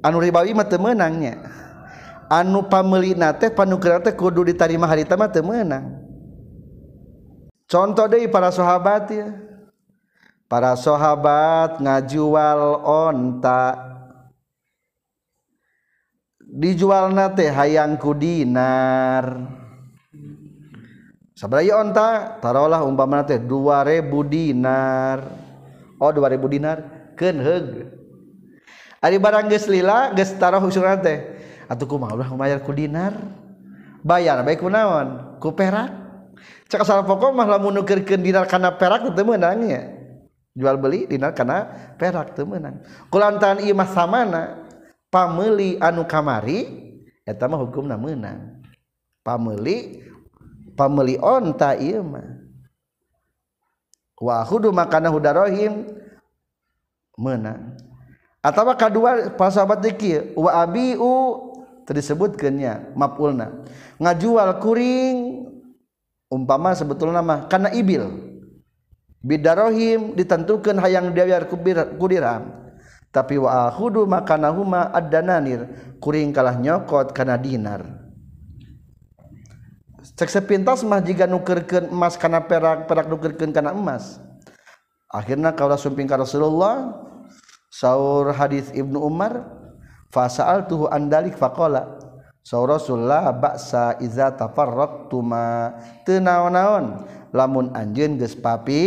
[0.00, 1.44] anu ribawi mah menangnya
[2.32, 6.00] anu pamelina teh panukeran teh kudu ditarima harita mah menang
[7.68, 9.28] contoh deh para sahabat ya
[10.48, 13.91] para sahabat ngajual onta.
[16.52, 19.48] dijualna teh hayangku dinar.
[21.32, 22.08] Sabaraha onta
[22.44, 25.18] tarolah umpama teh 2000 dinar.
[25.96, 26.76] Oh 2000 dinar
[27.16, 27.66] keun heug.
[29.02, 31.18] Ari barang geus lila geus taruh usuran teh
[31.66, 33.16] atuh kumaha ulah bayar ku dinar?
[34.04, 35.90] Bayar baik kunaon ku perak?
[36.68, 39.82] Cek asal pokok mah lamun nukeurkeun dinar kana perak teu meunang nya
[40.52, 41.66] jual beli dinar kana
[41.98, 42.84] perak teu meunang.
[43.10, 44.61] Kulantaran ieu mah samana
[45.12, 46.64] pameli anu kamari
[47.28, 48.64] eta mah hukumna meunang.
[49.20, 50.00] Pameli
[50.72, 52.40] pameli onta ieu mah.
[54.16, 55.92] Wa hudu makana hudarohim
[57.18, 57.76] menang
[58.42, 61.52] atawa kadua pasahabat diki wa abiu
[61.92, 63.52] disebutkannya mapulna
[64.00, 65.44] ngajual kuring
[66.32, 68.32] umpama sebetulnya mah karena ibil.
[69.22, 71.46] Bidarohim ditentukan hayang dibayar
[71.94, 72.61] kudiram.
[73.12, 75.68] Tapi wa ahudu makanahuma ad-dananir.
[76.00, 77.84] Kuring kalah nyokot kana dinar.
[80.16, 84.18] Cek sepintas mah jika nukerkeun emas kana perak perak nukerkeun kana emas.
[85.12, 87.04] Akhirnya kaulah sumping ka Rasulullah
[87.68, 89.44] saur hadis Ibnu Umar
[90.08, 92.00] fa sa'altuhu an dalik faqala
[92.40, 95.76] saur Rasulullah ba'sa iza tafarraqtuma
[96.08, 97.04] teu naon-naon?
[97.32, 98.82] Lamun anjeun geus papi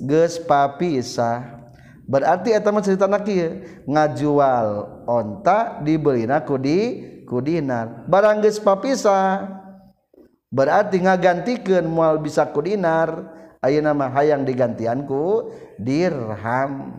[0.00, 1.59] geus papi sah
[2.10, 4.68] berarti eta mah cerita kieu ngajual
[5.06, 8.10] onta dibelina ku di ku dinar.
[8.10, 9.62] Barang geus papisah.
[10.50, 13.38] Berarti ngagantikeun moal bisa ku dinar.
[13.62, 16.98] Ayeuna mah hayang digantian ku dirham.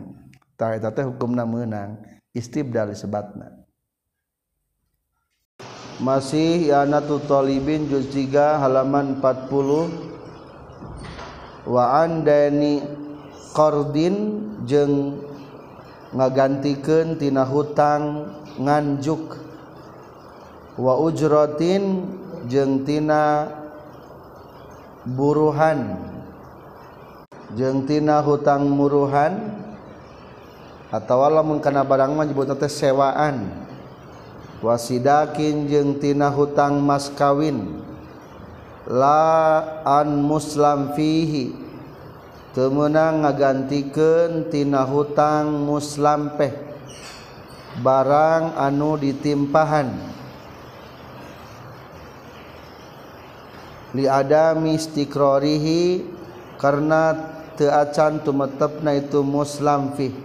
[0.56, 2.00] Tah eta teh hukumna meunang.
[2.32, 3.62] Istibdal sebatna
[6.02, 10.10] masih ya natu talibin juz 3 halaman 40
[13.52, 14.16] qdin
[14.64, 15.20] jeung
[16.12, 19.36] ngagantikan tina hutang nganjuk.
[20.76, 22.08] Wa ujrotin
[22.48, 23.48] jeung tina
[25.04, 26.00] buruhan.
[27.52, 29.60] Jeung tina hutang muruhan.
[30.92, 33.48] Atau lamun kana barang mah nyebutna teh sewaan.
[34.60, 37.80] Wasidakin jeung tina hutang mas kawin.
[38.88, 41.61] La an muslim fihi.
[42.52, 46.52] temenang ngagantikentina hutang muslampeh
[47.80, 49.88] barang anu ditimpahan.
[53.92, 56.00] Liada mistikroorihi
[56.56, 57.12] karena
[57.56, 60.16] teacan tumetepna itu muslamfih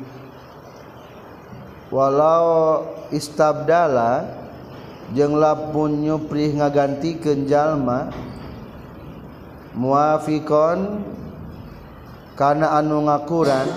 [1.92, 4.28] walau istabdala
[5.16, 8.12] jeung lapun nyuprih ngagantikeun jalma
[9.76, 11.04] muafikon
[12.38, 13.68] karena anu ngakuran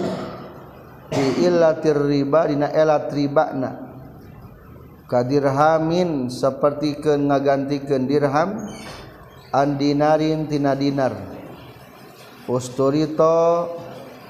[1.08, 3.90] diillatir riba dina elat ribana
[5.10, 8.70] kadirhamin seperti ke ngagantikan dirham
[9.50, 11.10] andinarin tina dinar.
[12.46, 13.66] Usturito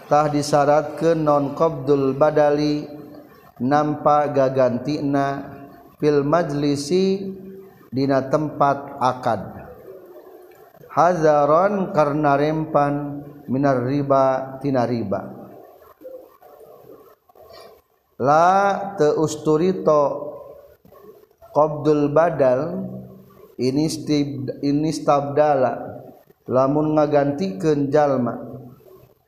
[0.09, 2.89] tah disyaratkan non qabdul badali
[3.61, 5.45] nampa gagantina
[6.01, 7.29] fil majlisi
[7.93, 9.69] dina tempat akad.
[10.91, 15.21] Hazaron karena rempan minar riba tina riba.
[18.23, 18.47] La
[18.95, 20.03] teusturito
[21.51, 22.87] qabdul badal
[23.59, 25.91] ini stib ini stabdala.
[26.51, 28.35] Lamun ngagantikeun jalma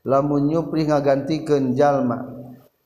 [0.03, 2.27] lamun nyupri ngagantikeun jalma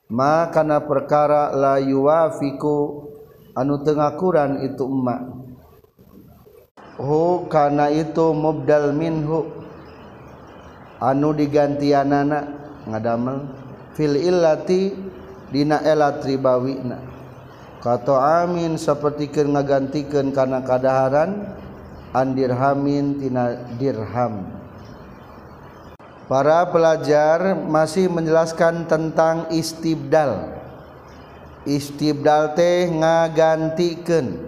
[0.08, 3.10] maka na perkara la yuwafiku
[3.58, 5.22] anu tengakuran itu emak.
[6.98, 9.66] Hu kana itu mubdal minhu.
[11.02, 12.45] anu digantian anak
[12.88, 13.48] ngadamel.
[13.98, 14.93] Fil illati
[15.50, 17.18] dina elat ribawina
[17.88, 21.56] kata amin sapertikeun ngagantikeun kana kadaharan
[22.12, 24.43] andirhamin tina dirham.
[26.28, 30.60] Para pelajar masih menjelaskan tentang istibdal.
[31.64, 34.47] Istibdal teh ngagantikeun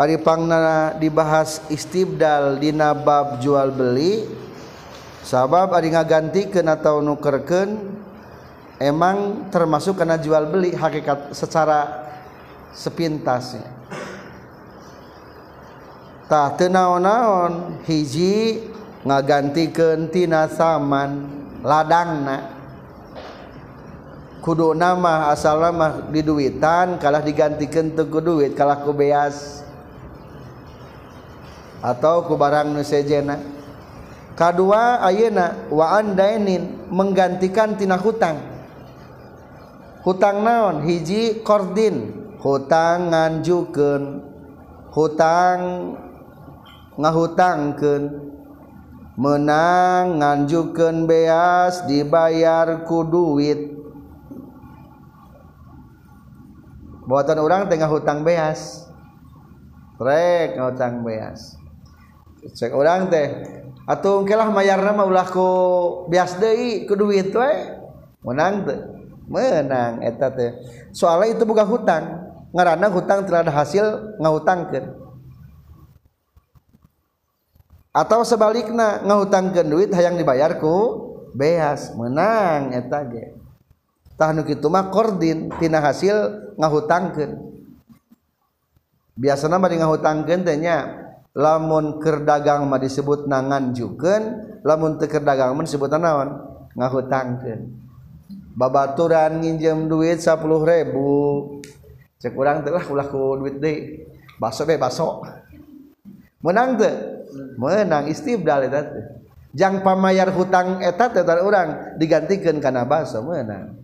[0.00, 4.24] Ari pangna dibahas istibdal dina bab jual beli.
[5.20, 7.76] Sabab Ari ngaganti kena nukerkeun nukerken
[8.80, 12.08] emang termasuk karena jual beli hakikat secara
[12.72, 13.68] sepintasnya.
[16.32, 18.64] Tah tenaon-naon hiji
[19.04, 21.28] ngagantikeun tina saman
[21.60, 22.56] ladangna.
[24.40, 29.68] Kudu nama asal nama di duitan kalah digantikan tuh duit kalah ku beas.
[31.80, 33.60] atau ku barang nusejena
[34.40, 38.40] kadua ayeuna wa andainin menggantikan tina hutang.
[40.00, 40.80] Hutang naon?
[40.88, 42.16] Hiji kordin.
[42.40, 44.24] Hutang nganjukeun.
[44.96, 45.60] Hutang
[46.96, 48.32] ngahutangkeun.
[49.20, 53.76] Menang nganjukeun beas dibayar ku duit.
[57.04, 58.88] Buatan orang tengah hutang beas.
[60.00, 61.59] Rek ngahutang beas.
[62.48, 63.28] cek orang teh.
[63.84, 65.48] Atau kelah mayarna nama ulah ku
[66.06, 67.52] bias deui ku duit we
[68.22, 68.80] menang teh.
[69.26, 70.54] Menang eta teh.
[70.94, 72.04] Soalnya itu bukan hutang.
[72.50, 74.90] Ngarana hutang terhadap hasil ngahutangkeun.
[77.90, 81.94] Atau sebaliknya ngahutangkeun duit hayang dibayar ku beas.
[81.94, 83.34] Menang eta ge.
[84.18, 86.14] Tah nu kitu mah kordin tina hasil
[86.58, 87.38] ngahutangkeun.
[89.18, 91.09] Biasana mah ngahutangkeun teh nya.
[91.34, 96.28] lamun kerdagang mah disebut nangan juken lamun keur dagang mah disebut naon
[96.74, 97.60] ngahutangkeun.
[98.50, 101.10] Babaturan nginjem duit 10 ribu.
[102.20, 104.04] Cek urang teh lah ulah ku duit deui.
[104.36, 105.24] Baso be baso.
[106.44, 106.94] Menang teh
[107.56, 109.04] menang istibdal eta teh.
[109.56, 113.80] Jang pamayar hutang eta teh urang digantikeun kana baso menang.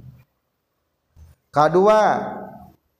[1.48, 2.02] Kadua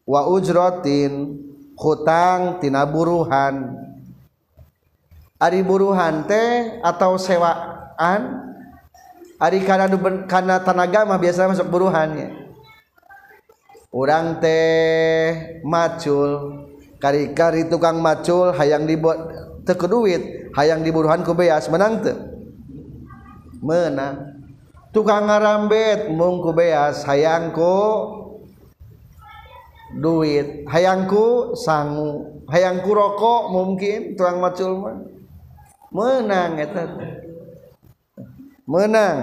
[0.07, 1.37] wa ujratin
[1.77, 3.86] hutang tina buruhan.
[5.37, 8.47] Ari buruhan teh atau sewaan
[9.37, 9.85] Ari karena
[10.25, 12.33] karena tanaga mah biasa masuk buruhannya.
[13.93, 16.65] Orang teh macul,
[16.97, 19.29] kari-kari tukang macul hayang dibuat
[19.69, 22.17] teu duit, hayang diburuhan ku beas menang teu?
[23.61, 24.41] Menang.
[24.97, 27.77] Tukang ngarambet mung ku beas hayang ku
[30.01, 35.16] duit, hayang ku sangu, hayang ku rokok mungkin tukang macul mah.
[35.91, 36.83] menang eta
[38.67, 39.19] menang.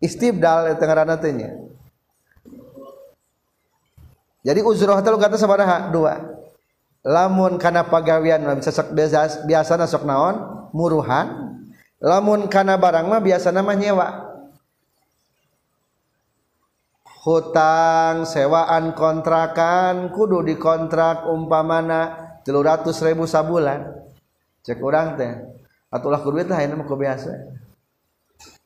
[0.00, 1.52] Istibdal eta ngaranna teh nya.
[4.40, 5.92] Jadi uzroh teh kata sabaraha?
[5.92, 6.16] Dua.
[7.04, 8.92] Lamun kana pagawian mah bisa sok
[9.44, 10.68] biasana sok naon?
[10.72, 11.56] Muruhan.
[12.00, 14.08] Lamun kana barang mah biasana mah nyewa.
[17.20, 23.92] Hutang sewaan kontrakan kudu dikontrak umpamana 300 ribu sabulan.
[24.64, 25.59] Cek urang teh.
[25.90, 27.30] atulah ulah teh duit ayeuna mah biasa.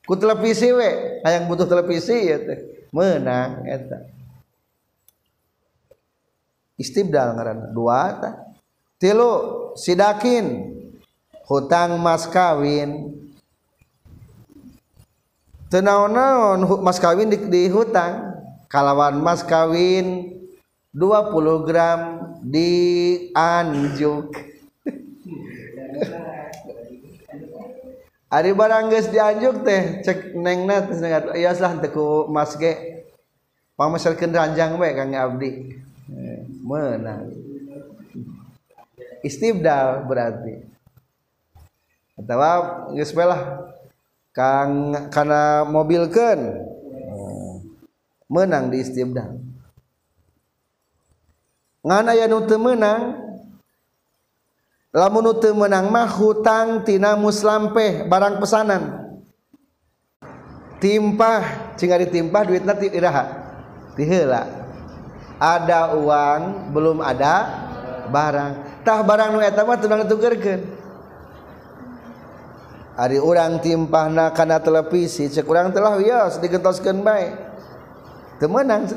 [0.05, 0.89] Ku televisi we
[1.25, 2.87] hayang butuh televisi ya teh.
[2.93, 4.05] Menang eta
[6.77, 8.31] istibdal ngaran dua ta
[9.01, 10.77] tilu sidakin.
[11.45, 13.21] Hutang mas kawin.
[15.69, 18.33] Tenaon-naon mas kawin di, di hutang.
[18.65, 20.33] Kalawan mas kawin
[20.89, 22.01] 20 gram
[22.41, 22.73] di
[23.37, 24.33] anjuk.
[28.29, 33.05] Ari barangges dianjuk teh cek neng lah teku mas ge
[33.77, 35.51] pameserkeun ranjang we kang abdi.
[36.09, 37.31] Eh, menang
[39.25, 40.61] istibdal berarti.
[42.15, 43.73] Atau geus lah.
[44.35, 46.39] Kang kana mobilkeun.
[47.13, 47.63] Oh.
[48.27, 49.45] Menang di istibdal
[51.85, 53.24] ngan aya nu teu menang?
[54.95, 59.03] lamun menang mah hutangtina muslampe barang pesanan.
[60.79, 63.25] Timpah jika ditimpah duitnya tiraha
[63.99, 64.47] dihela
[65.35, 67.35] ada uang belum ada
[68.07, 68.51] barang.
[68.87, 70.61] Tah barang nu eta mah tunang tukerkeun
[72.95, 77.35] ari urang timpahna kana televisi cek urang telah wios digentoskeun bae.
[78.39, 78.87] Teu meunang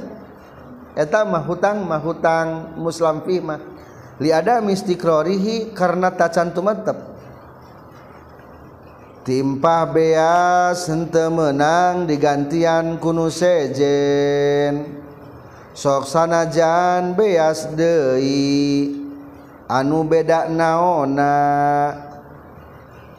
[0.94, 3.77] eta mah hutang mah hutang muslim fi mah.
[4.26, 7.18] Ada mistikrorihi karena tacantum mantap
[9.28, 15.04] timpah beas hente menang digantian kuno sejen.
[15.76, 18.88] Soksana jan beas Dei
[19.68, 21.36] anu bedak naona.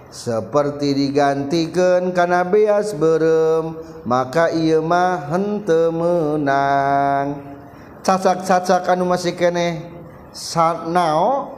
[0.09, 3.77] Seperti digantikan karena beas berem
[4.09, 7.45] maka ia mah hente menang
[8.01, 9.98] cacak-cacak anu masih keneh
[10.89, 11.49] nao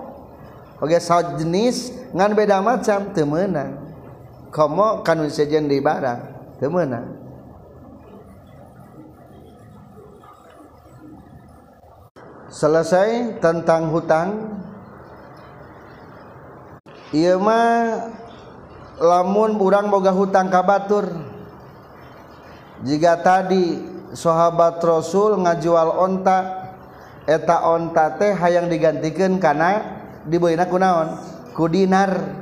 [0.79, 3.77] oke saat jenis ngan beda macam temenang.
[4.51, 6.21] Komo kanun sejen di barang
[6.59, 7.07] temenang.
[12.51, 14.59] Selesai tentang hutang.
[17.15, 18.11] Iya mah
[18.99, 21.09] lamun urang boga hutang kabatur.
[22.83, 23.79] Jika tadi
[24.11, 26.60] sahabat Rasul ngajual ontak
[27.25, 31.07] eta onta teh hayang digantikan karena dibeuna kunaon
[31.53, 32.41] ku dinar.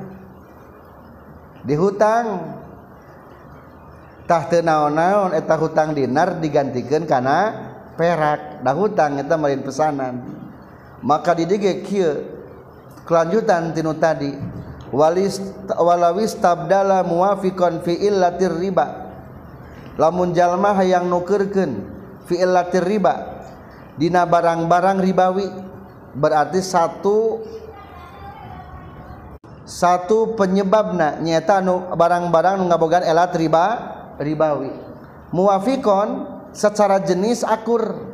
[1.59, 2.55] Dihutang
[4.23, 7.51] tah teu naon-naon eta hutang dinar digantikan karena
[7.99, 8.63] perak.
[8.63, 10.23] Dah hutang eta main pesanan.
[11.03, 12.23] Maka didige kieu
[13.03, 14.31] kelanjutan tinu tadi.
[14.89, 15.37] Walis
[15.69, 19.11] walawis tabdala muwafiqan fi illatir riba.
[19.99, 21.85] Lamun jalma hayang nukerkeun
[22.25, 23.38] fi illatir riba.
[23.99, 25.47] dina barang-barang ribawi.
[26.15, 27.43] Berarti satu
[29.67, 33.65] satu penyebabna nyata nu barang-barang nu ngabogaan elat riba
[34.17, 34.73] ribawi.
[35.35, 36.25] Muwafikon
[36.55, 38.09] secara jenis akur.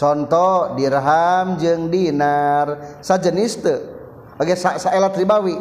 [0.00, 3.00] Contoh dirham jeung dinar.
[3.04, 3.80] Sajenis teu.
[4.36, 5.56] Oge sa, sa elat ribawi.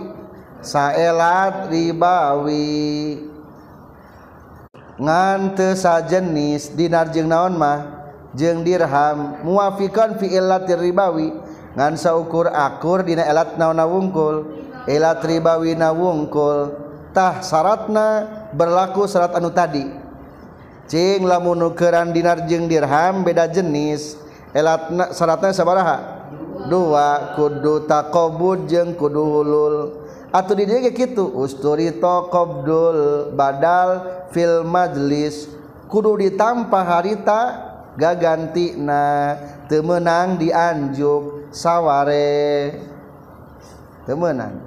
[0.59, 3.19] Saelat ribawi.
[4.95, 8.04] Ngante sajenis dinar jeung naon mah?
[8.35, 11.33] jeung dirham muafiqan fi illatir ribawi.
[11.75, 14.47] Ngan saukur akur dina elat naona wungkul
[14.87, 16.71] elat ribawi na wungkul
[17.11, 19.83] tah syaratna berlaku syarat anu tadi.
[20.87, 24.15] Cing lamun nukeran dinar jeung dirham beda jenis.
[24.55, 25.97] Elatna syaratna sabaraha?
[26.71, 29.75] Dua kudu takobud jeung kudu hulul.
[30.31, 35.51] Atau di dieu kitu usturi taqabdul badal fil majlis.
[35.91, 39.33] Kudu ditampa harita gaganti na
[39.71, 42.75] temenang dianjuk sawware
[44.03, 44.59] temenang.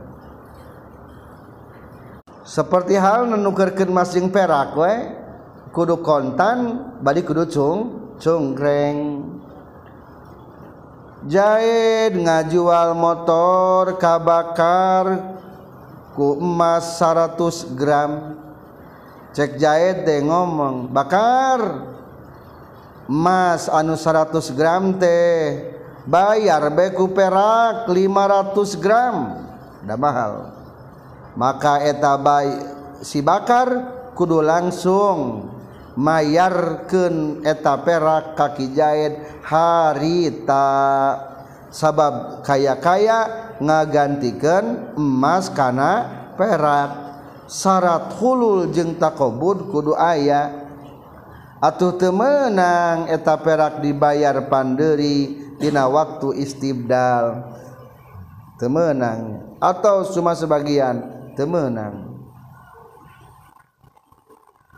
[2.49, 4.73] Seperti hal menukerkan masing perak
[5.69, 9.29] kudu kontan balik kuducung cungkreng.
[11.29, 15.37] Jahit ngajual motor kabakar
[16.17, 18.39] ku emas 100 gram.
[19.37, 21.98] Cek jahit deh ngomong bakar
[23.09, 25.65] Mas anu 100 gram teh
[26.05, 29.17] bayar beku perak 500 gram.
[29.81, 30.33] Udah mahal.
[31.33, 32.53] Maka eta bay
[33.01, 35.49] si bakar kudu langsung
[35.97, 40.69] mayarkan eta perak kaki jahit harita.
[41.73, 45.93] Sabab kaya-kaya ngagantikan emas kana
[46.37, 47.09] perak.
[47.49, 50.68] Syarat hulul jeung takobud kudu ayah
[51.59, 57.55] atuh temenang eta perak dibayar panderi tina waktu istibdal.
[58.59, 60.99] Temenang atau cuma sebagian
[61.39, 62.09] temenang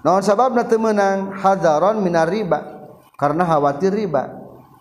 [0.01, 2.81] non sababna temenang hadaron minar riba.
[3.21, 4.33] Karena khawatir riba.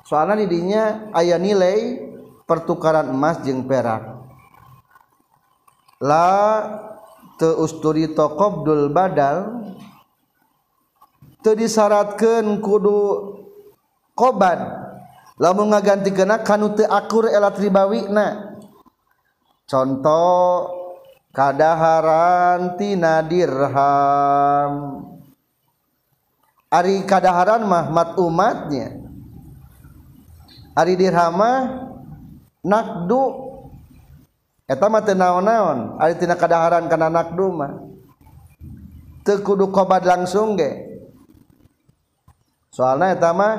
[0.07, 1.99] Soalnya didinya ayah nilai
[2.47, 4.15] pertukaran emas jeng perak.
[5.99, 6.63] La
[7.35, 9.59] te usturi tokobdul badal
[11.43, 12.99] disyaratkan kudu
[14.11, 14.59] koban
[15.39, 18.59] lamun ngaganti kena kanu teu akur elat ribawina.
[19.69, 20.67] Contoh
[21.31, 24.71] kadaharan tina dirham.
[26.69, 28.99] Ari kadaharan mah mat umatnya.
[30.75, 31.39] Ari dirham
[32.65, 33.23] nakdu.
[34.69, 36.01] Eta mah teu naon-naon.
[36.01, 37.79] Ari tina kadaharan kana nakdu mah.
[39.23, 40.88] Teu kudu kobad langsung ge.
[42.79, 43.55] soalnya mah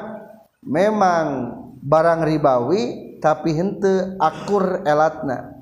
[0.65, 1.53] memang
[1.85, 2.83] barang ribawi
[3.21, 5.61] tapi hente akur elatna.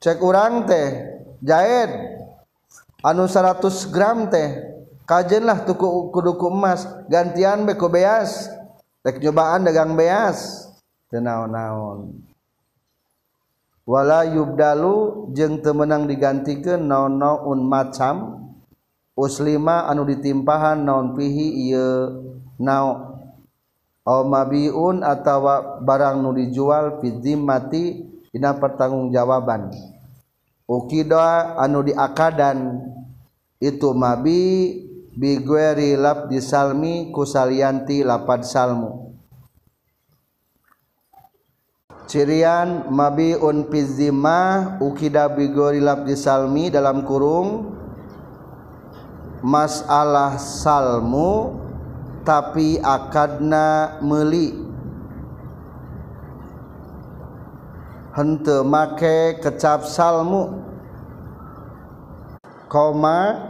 [0.00, 0.96] Cek urang teh
[1.44, 1.92] jahit
[3.04, 4.64] anu 100 gram teh
[5.04, 8.48] kajen lah tuku kuduku emas gantian beko beas.
[9.04, 10.72] Rek cobaan dagang beas
[11.12, 12.16] tenaon-naon
[13.84, 18.47] wala yubdalu jeung temenang digantikan naon-naon macam.
[19.18, 21.74] uslima anu ditimpahan naon pihi
[22.62, 23.18] nao
[24.06, 29.74] mabiun atawa barang nu dijual fi zimmati dina pertanggungjawaban.
[30.68, 32.78] Ukida anu diakadan
[33.58, 34.40] itu mabi
[35.18, 39.08] bigueri lab disalmi kusalianti lapad salmu.
[42.08, 47.76] Cirian mabiun fidzimah ukida bigori lab disalmi dalam kurung
[49.48, 51.56] masalah salmu
[52.28, 54.52] tapi akadna meli.
[58.12, 60.60] Hente make kecap salmu.
[62.68, 63.48] Koma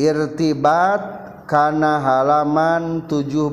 [0.00, 1.04] irtibat
[1.44, 3.52] kana halaman 17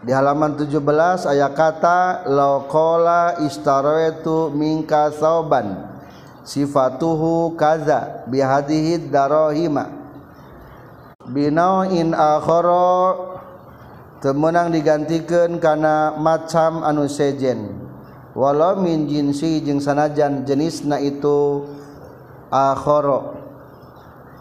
[0.00, 0.80] di halaman 17
[1.28, 5.99] ayat kata lauqala istaraitu minka sauban
[6.42, 10.00] sifatuhu kaza bihadihi darohima
[11.30, 13.14] binain akhara
[14.20, 17.88] temenang digantikan karena macam anu sejen.
[18.30, 21.66] Walau min jinsi jeung sanajan jenisna itu
[22.46, 23.42] akhara.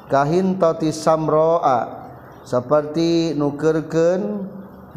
[0.10, 2.10] Kahintati samroa
[2.46, 4.46] seperti nukerkeun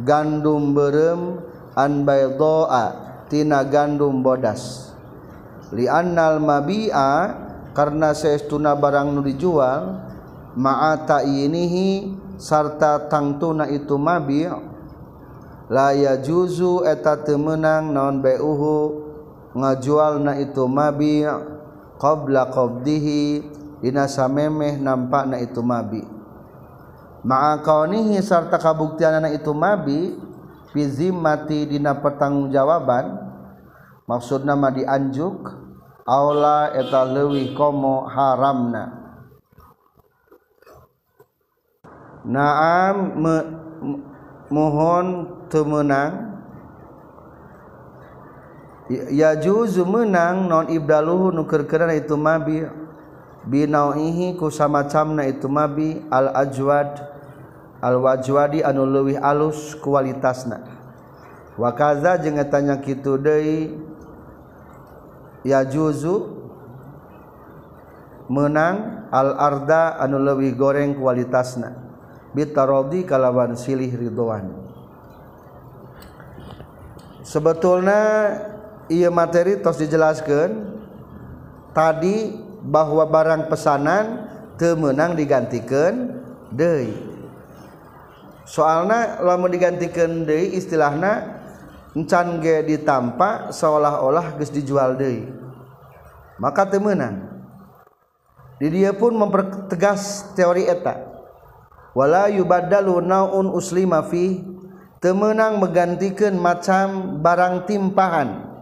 [0.04, 1.40] gandum berem
[1.72, 2.96] an baydoa
[3.32, 4.91] tina gandum bodas.
[5.72, 7.12] liannal mabi'a
[7.72, 10.12] karena seestuna barang nu dijual
[10.52, 14.52] maata inihi sarta tangtuna itu mabi'
[15.72, 19.00] la yajuzu eta teu meunang naon ngajual
[19.56, 21.24] ngajualna itu mabi'
[21.96, 23.24] qabla qabdihi
[23.80, 26.04] dina samemeh nampakna itu mabi'
[27.24, 30.12] ma'a kaunihi sarta kabuktianana itu mabi'
[30.76, 33.32] fi zimmati dina pertanggungjawaban
[34.04, 35.61] maksudna mah dianjuk
[36.02, 38.90] Aula eta leuwih komo haramna.
[42.26, 43.36] Naam me,
[44.50, 45.06] mohon
[45.46, 46.34] temenang.
[48.90, 52.66] Ya juzu menang non ibdaluhu nukerkeran itu mabi.
[53.46, 56.02] Binauihi ku samacamna itu mabi.
[56.10, 56.98] Al ajwad
[57.78, 60.66] al wajwadi anu leuwih alus kualitasna.
[61.54, 63.91] Wa kaza jeung eta nya kitu deui
[65.42, 66.42] ya juzu
[68.30, 71.90] menang al-arda anu leuwih goreng kualitasna.
[72.32, 74.62] Bitarodi kalawan silih ridwan
[77.22, 78.02] sebetulnya
[78.90, 80.74] ia materi tos dijelaskan
[81.72, 84.28] tadi bahwa barang pesanan
[84.60, 86.20] temenang digantikan
[86.52, 86.92] deui.
[88.44, 91.41] Soalna lamun digantikan deui istilahna
[91.92, 95.28] encan ge ditampak seolah-olah geus dijual Day
[96.40, 97.32] maka temenang
[98.62, 101.10] di dia pun mempertegas teori eta.
[101.98, 104.38] Wala yubaddalu naun uslima fi
[105.02, 108.52] temenang menggantikan macam barang timpahan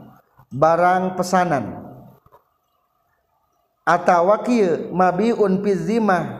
[0.49, 1.85] barang pesanan.
[3.85, 6.40] Atau wakil mabiun pizimah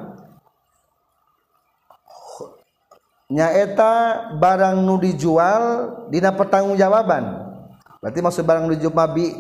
[3.31, 3.93] nyaeta
[4.37, 5.63] barang nu dijual
[6.11, 7.49] dina pertanggungjawaban.
[8.03, 9.31] Berarti maksud barang dijual mabi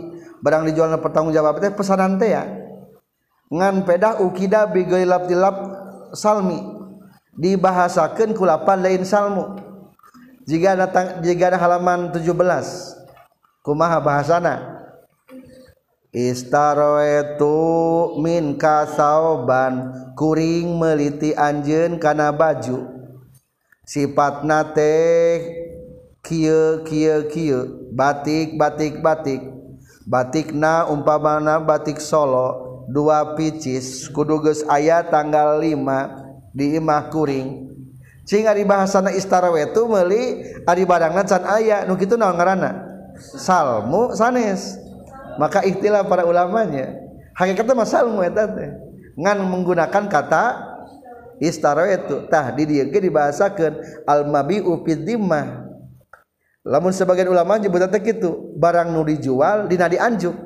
[0.40, 2.44] barang dijual na pertanggungjawab teh pesanan teh ya.
[3.50, 5.56] Ngan pedah ukida bigoi dilap
[6.14, 6.78] salmi.
[7.34, 9.58] Dibahasakeun ku lapan lain salmu.
[10.46, 12.30] Jika datang jika ada halaman 17
[13.62, 14.82] kumaha bahasana?
[16.10, 17.54] Istaroetu
[18.18, 22.99] min kasauban kuring meliti anjeun kana baju.
[23.84, 24.96] sifat nate
[26.22, 27.60] kieu kieu kieu
[27.94, 29.42] batik batik batik.
[30.10, 37.70] Batikna umpamana batik Solo dua picis kudu geus aya tanggal 5 di imah kuring.
[38.26, 42.86] Cing ari bahasana istara wetu meuli ari badangna can aya nu kitu naon ngaranna?
[43.18, 44.78] Salmu sanes.
[45.38, 46.90] Maka ikhtilaf para ulamanya.
[47.38, 48.70] Hakikatnya mah salmu eta teh.
[49.14, 50.44] Ngan menggunakan kata
[51.40, 55.72] istaretah dibahasakan almabi Umah
[56.60, 60.36] lamun sebagian ulama nyebut teh gitu barang nu dijual dina dianjuk.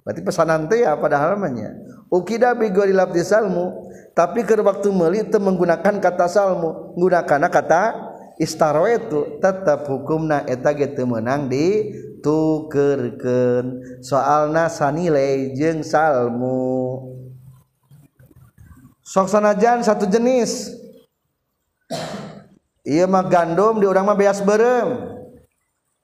[0.00, 1.76] Berarti pesanan teh ya pada halamannya
[2.08, 6.96] ukida bi lafzi salmu tapi ke waktu meuli teu menggunakan kata salmu.
[6.96, 7.94] Gunakan kata
[8.40, 17.20] istarwaitu tetap hukumna eta ge teu meunang ditukeurkeun soalna sanilai jeung salmu.
[19.10, 20.70] sok sanajan satu jenis.
[22.86, 25.18] Ia mah gandum di orang mah beas berem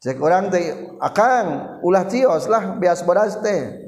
[0.02, 3.86] cek orang teh akang ulah tios lah beas beras teh.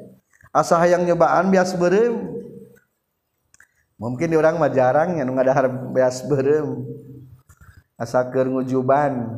[0.54, 2.38] Asa hayang nyobaan beas berem
[3.98, 6.86] mungkin di orang mah jarang ya nggak ada beas berem
[7.98, 9.34] asa keur ngujuban.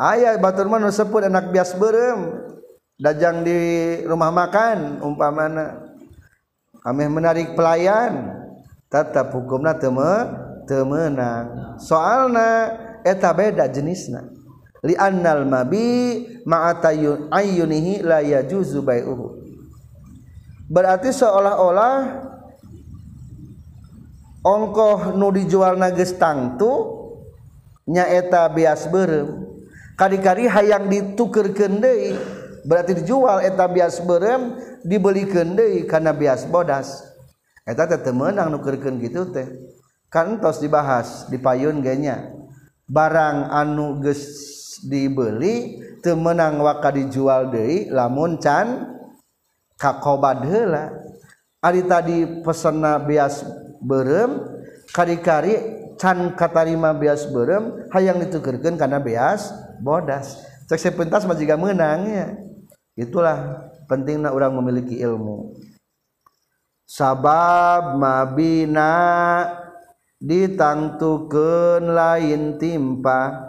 [0.00, 2.40] Aya batur mah nu seput anak beas berem
[2.96, 3.60] dajang di
[4.08, 5.92] rumah makan umpamana
[6.80, 8.41] kami menarik pelayan.
[8.92, 10.12] Tetap hukumna teme
[10.68, 14.28] temenang soalna eta beda jenisna.
[14.82, 19.40] Li annal mabi ma'atayun ayyunihi la yajuzu bai'uhu.
[20.66, 21.96] Berarti seolah-olah
[24.42, 26.98] ongkoh nu dijual geus tangtu
[27.86, 29.54] nyaeta bias berem.
[29.94, 32.18] Kari-kari hayang ditukar kendai
[32.66, 37.11] berarti dijual eta bias berem dibeli kendai karena bias bodas
[37.62, 39.46] eta teh temenang nukerkeun gitu teh.
[40.12, 42.30] Kantos dibahas dipayun genya.
[42.84, 44.28] Barang anu geus
[44.84, 48.98] dibeli temenang waka dijual deui lamun can
[49.78, 50.90] kakobad heula
[51.62, 53.46] ari tadi pesena bias
[53.78, 54.42] berem
[54.90, 55.54] kari-kari
[55.96, 60.42] can katarima bias berem hayang ditukerkeun karena bias bodas.
[60.66, 62.36] Cek sepentas majiga menangnya
[62.98, 65.54] itulah pentingnya orang memiliki ilmu.
[66.92, 68.92] sabab mabina
[70.20, 73.48] ditangtukeun lain timpa.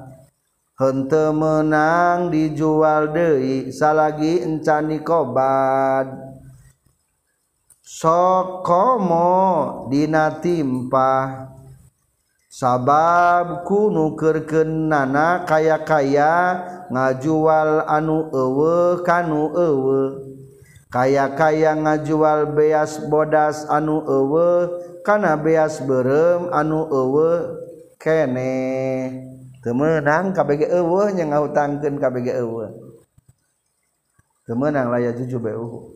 [0.74, 6.08] Hente menang dijual deui salagi encani kobat
[7.84, 9.30] sokomo
[9.92, 11.46] dina timpa.
[12.54, 16.34] Sabab kunu kerkenana kaya-kaya
[16.90, 20.33] ngajual anu ewe kanu ewe
[20.94, 24.70] kaya-kaya ngajual beas bodas anu ewe
[25.02, 27.30] kana beas berem anu ewe
[27.98, 28.54] kene.
[29.64, 32.68] Temenang KBG ewe yang ngautangkeun KBG ewe
[34.44, 35.96] temenang laya juju beuh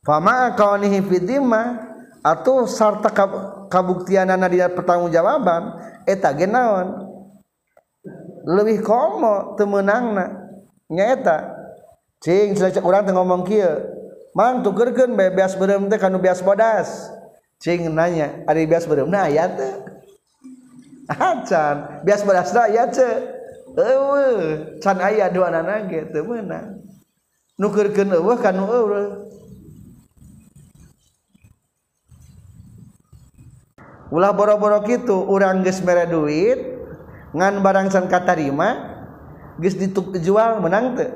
[0.00, 1.76] Fama kaunihi fidima
[2.24, 3.12] atau sarta
[3.68, 5.76] kabuktianana dina pertanggungjawaban
[6.08, 7.04] eta genaon
[8.48, 10.39] lebih komo temenangna
[10.90, 11.54] nyaeta
[12.18, 13.78] cing silacak orang teh ngomong kieu
[14.34, 17.10] mang tukerkeun bae beas beureum teh kanu beas bodas.
[17.60, 19.74] Cing nanya ari beas beureum na aya teh.
[21.30, 23.38] Acan beas bodas na ya teh.
[23.70, 26.82] Eueuh can aya dua nana ge teu meunang
[27.54, 29.08] nukerkeun eueuh kanu eueuh.
[34.10, 36.58] Ulah boro-boro kitu urang geus mere duit
[37.30, 38.89] ngan barang san katarima
[39.60, 41.12] geus dijual menang teu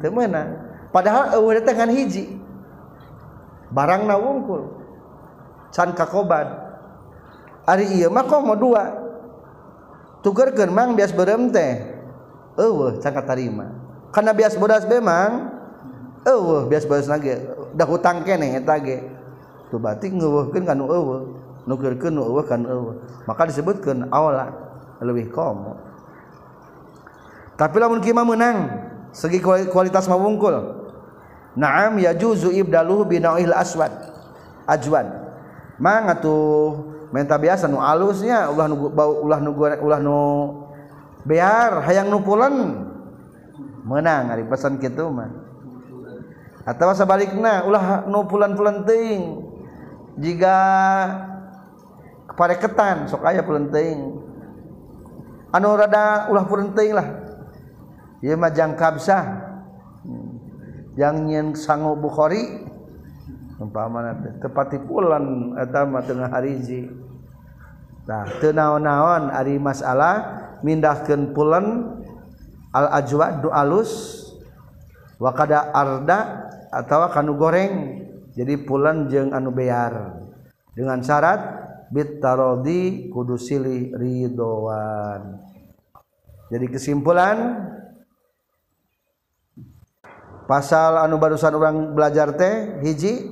[0.00, 0.60] teu menang.
[0.92, 2.24] Padahal eueuh teh ngan hiji.
[3.72, 4.68] Barangna wungkul.
[5.74, 6.46] Can kakoban.
[7.66, 9.04] Ari ieu mah komo dua.
[10.22, 11.84] Tugerkeun mang bias beureum teh.
[12.56, 13.72] Eueuh can katarima.
[14.14, 15.52] Kana bias bodas be mang
[16.24, 17.44] eueuh bias bodas nage.
[17.76, 19.04] Da hutang keneh eta ge
[19.68, 21.22] tu batik ngeuweuhkeun kanu eueuh.
[21.66, 22.96] Nukerkeun nu eueuh kan eueuh.
[23.26, 24.48] Maka disebutkeun aula.
[25.02, 25.76] Lebih komo.
[27.56, 28.68] tapi lamun kima menang
[29.10, 30.52] segi kualitas mawungkul
[31.56, 33.92] naam ya juzu ibdaluhu binauhil aswad
[34.68, 35.08] ajwad
[35.80, 40.20] mangga tuh menta biasa nu alusnya ulah nu bau ulah nu ulah nu
[41.26, 42.86] bear hayang nu pulen.
[43.86, 45.30] Menang ari pesan kitu mah.
[46.66, 49.46] Atawa sabalikna ulah nu pulen-pulen teuing.
[50.18, 50.56] Jika
[52.30, 54.22] kepada ketan sok aya pulen teuing.
[55.54, 57.25] Anu rada ulah pulen teuing lah.
[58.26, 59.54] ieu mah jang kabsah.
[60.98, 62.66] Yang nyen sangu Bukhari.
[63.62, 66.90] Umpamana tepati pulan eta mah tengah hariji
[68.04, 71.96] tah teu naon-naon ari masalah mindahkeun pulan
[72.74, 74.20] al ajwa du alus
[75.16, 78.02] wa kada arda atawa kanu goreng.
[78.36, 80.20] Jadi pulan jeung anu bear
[80.76, 81.40] dengan syarat
[81.88, 85.40] bit tarodi kudu silih ridhoan
[86.52, 87.64] jadi kesimpulan
[90.46, 93.30] pasal anu barusan orang belajar teh hiji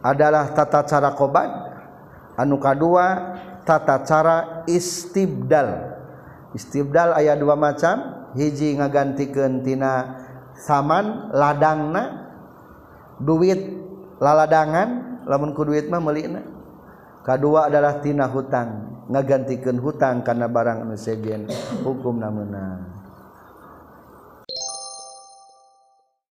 [0.00, 1.50] adalah tata cara kobat
[2.38, 3.06] anu kedua
[3.66, 5.96] tata cara istibdal.
[6.54, 10.22] Istibdal ayat dua macam hiji ngagantikan tina
[10.54, 12.30] saman ladangna
[13.18, 13.58] duit
[14.22, 16.42] laladangan lamun ku duit mah melina
[17.26, 21.50] kedua adalah tina hutang ngagantikan hutang karena barang anu sejen
[21.82, 22.86] hukum namuna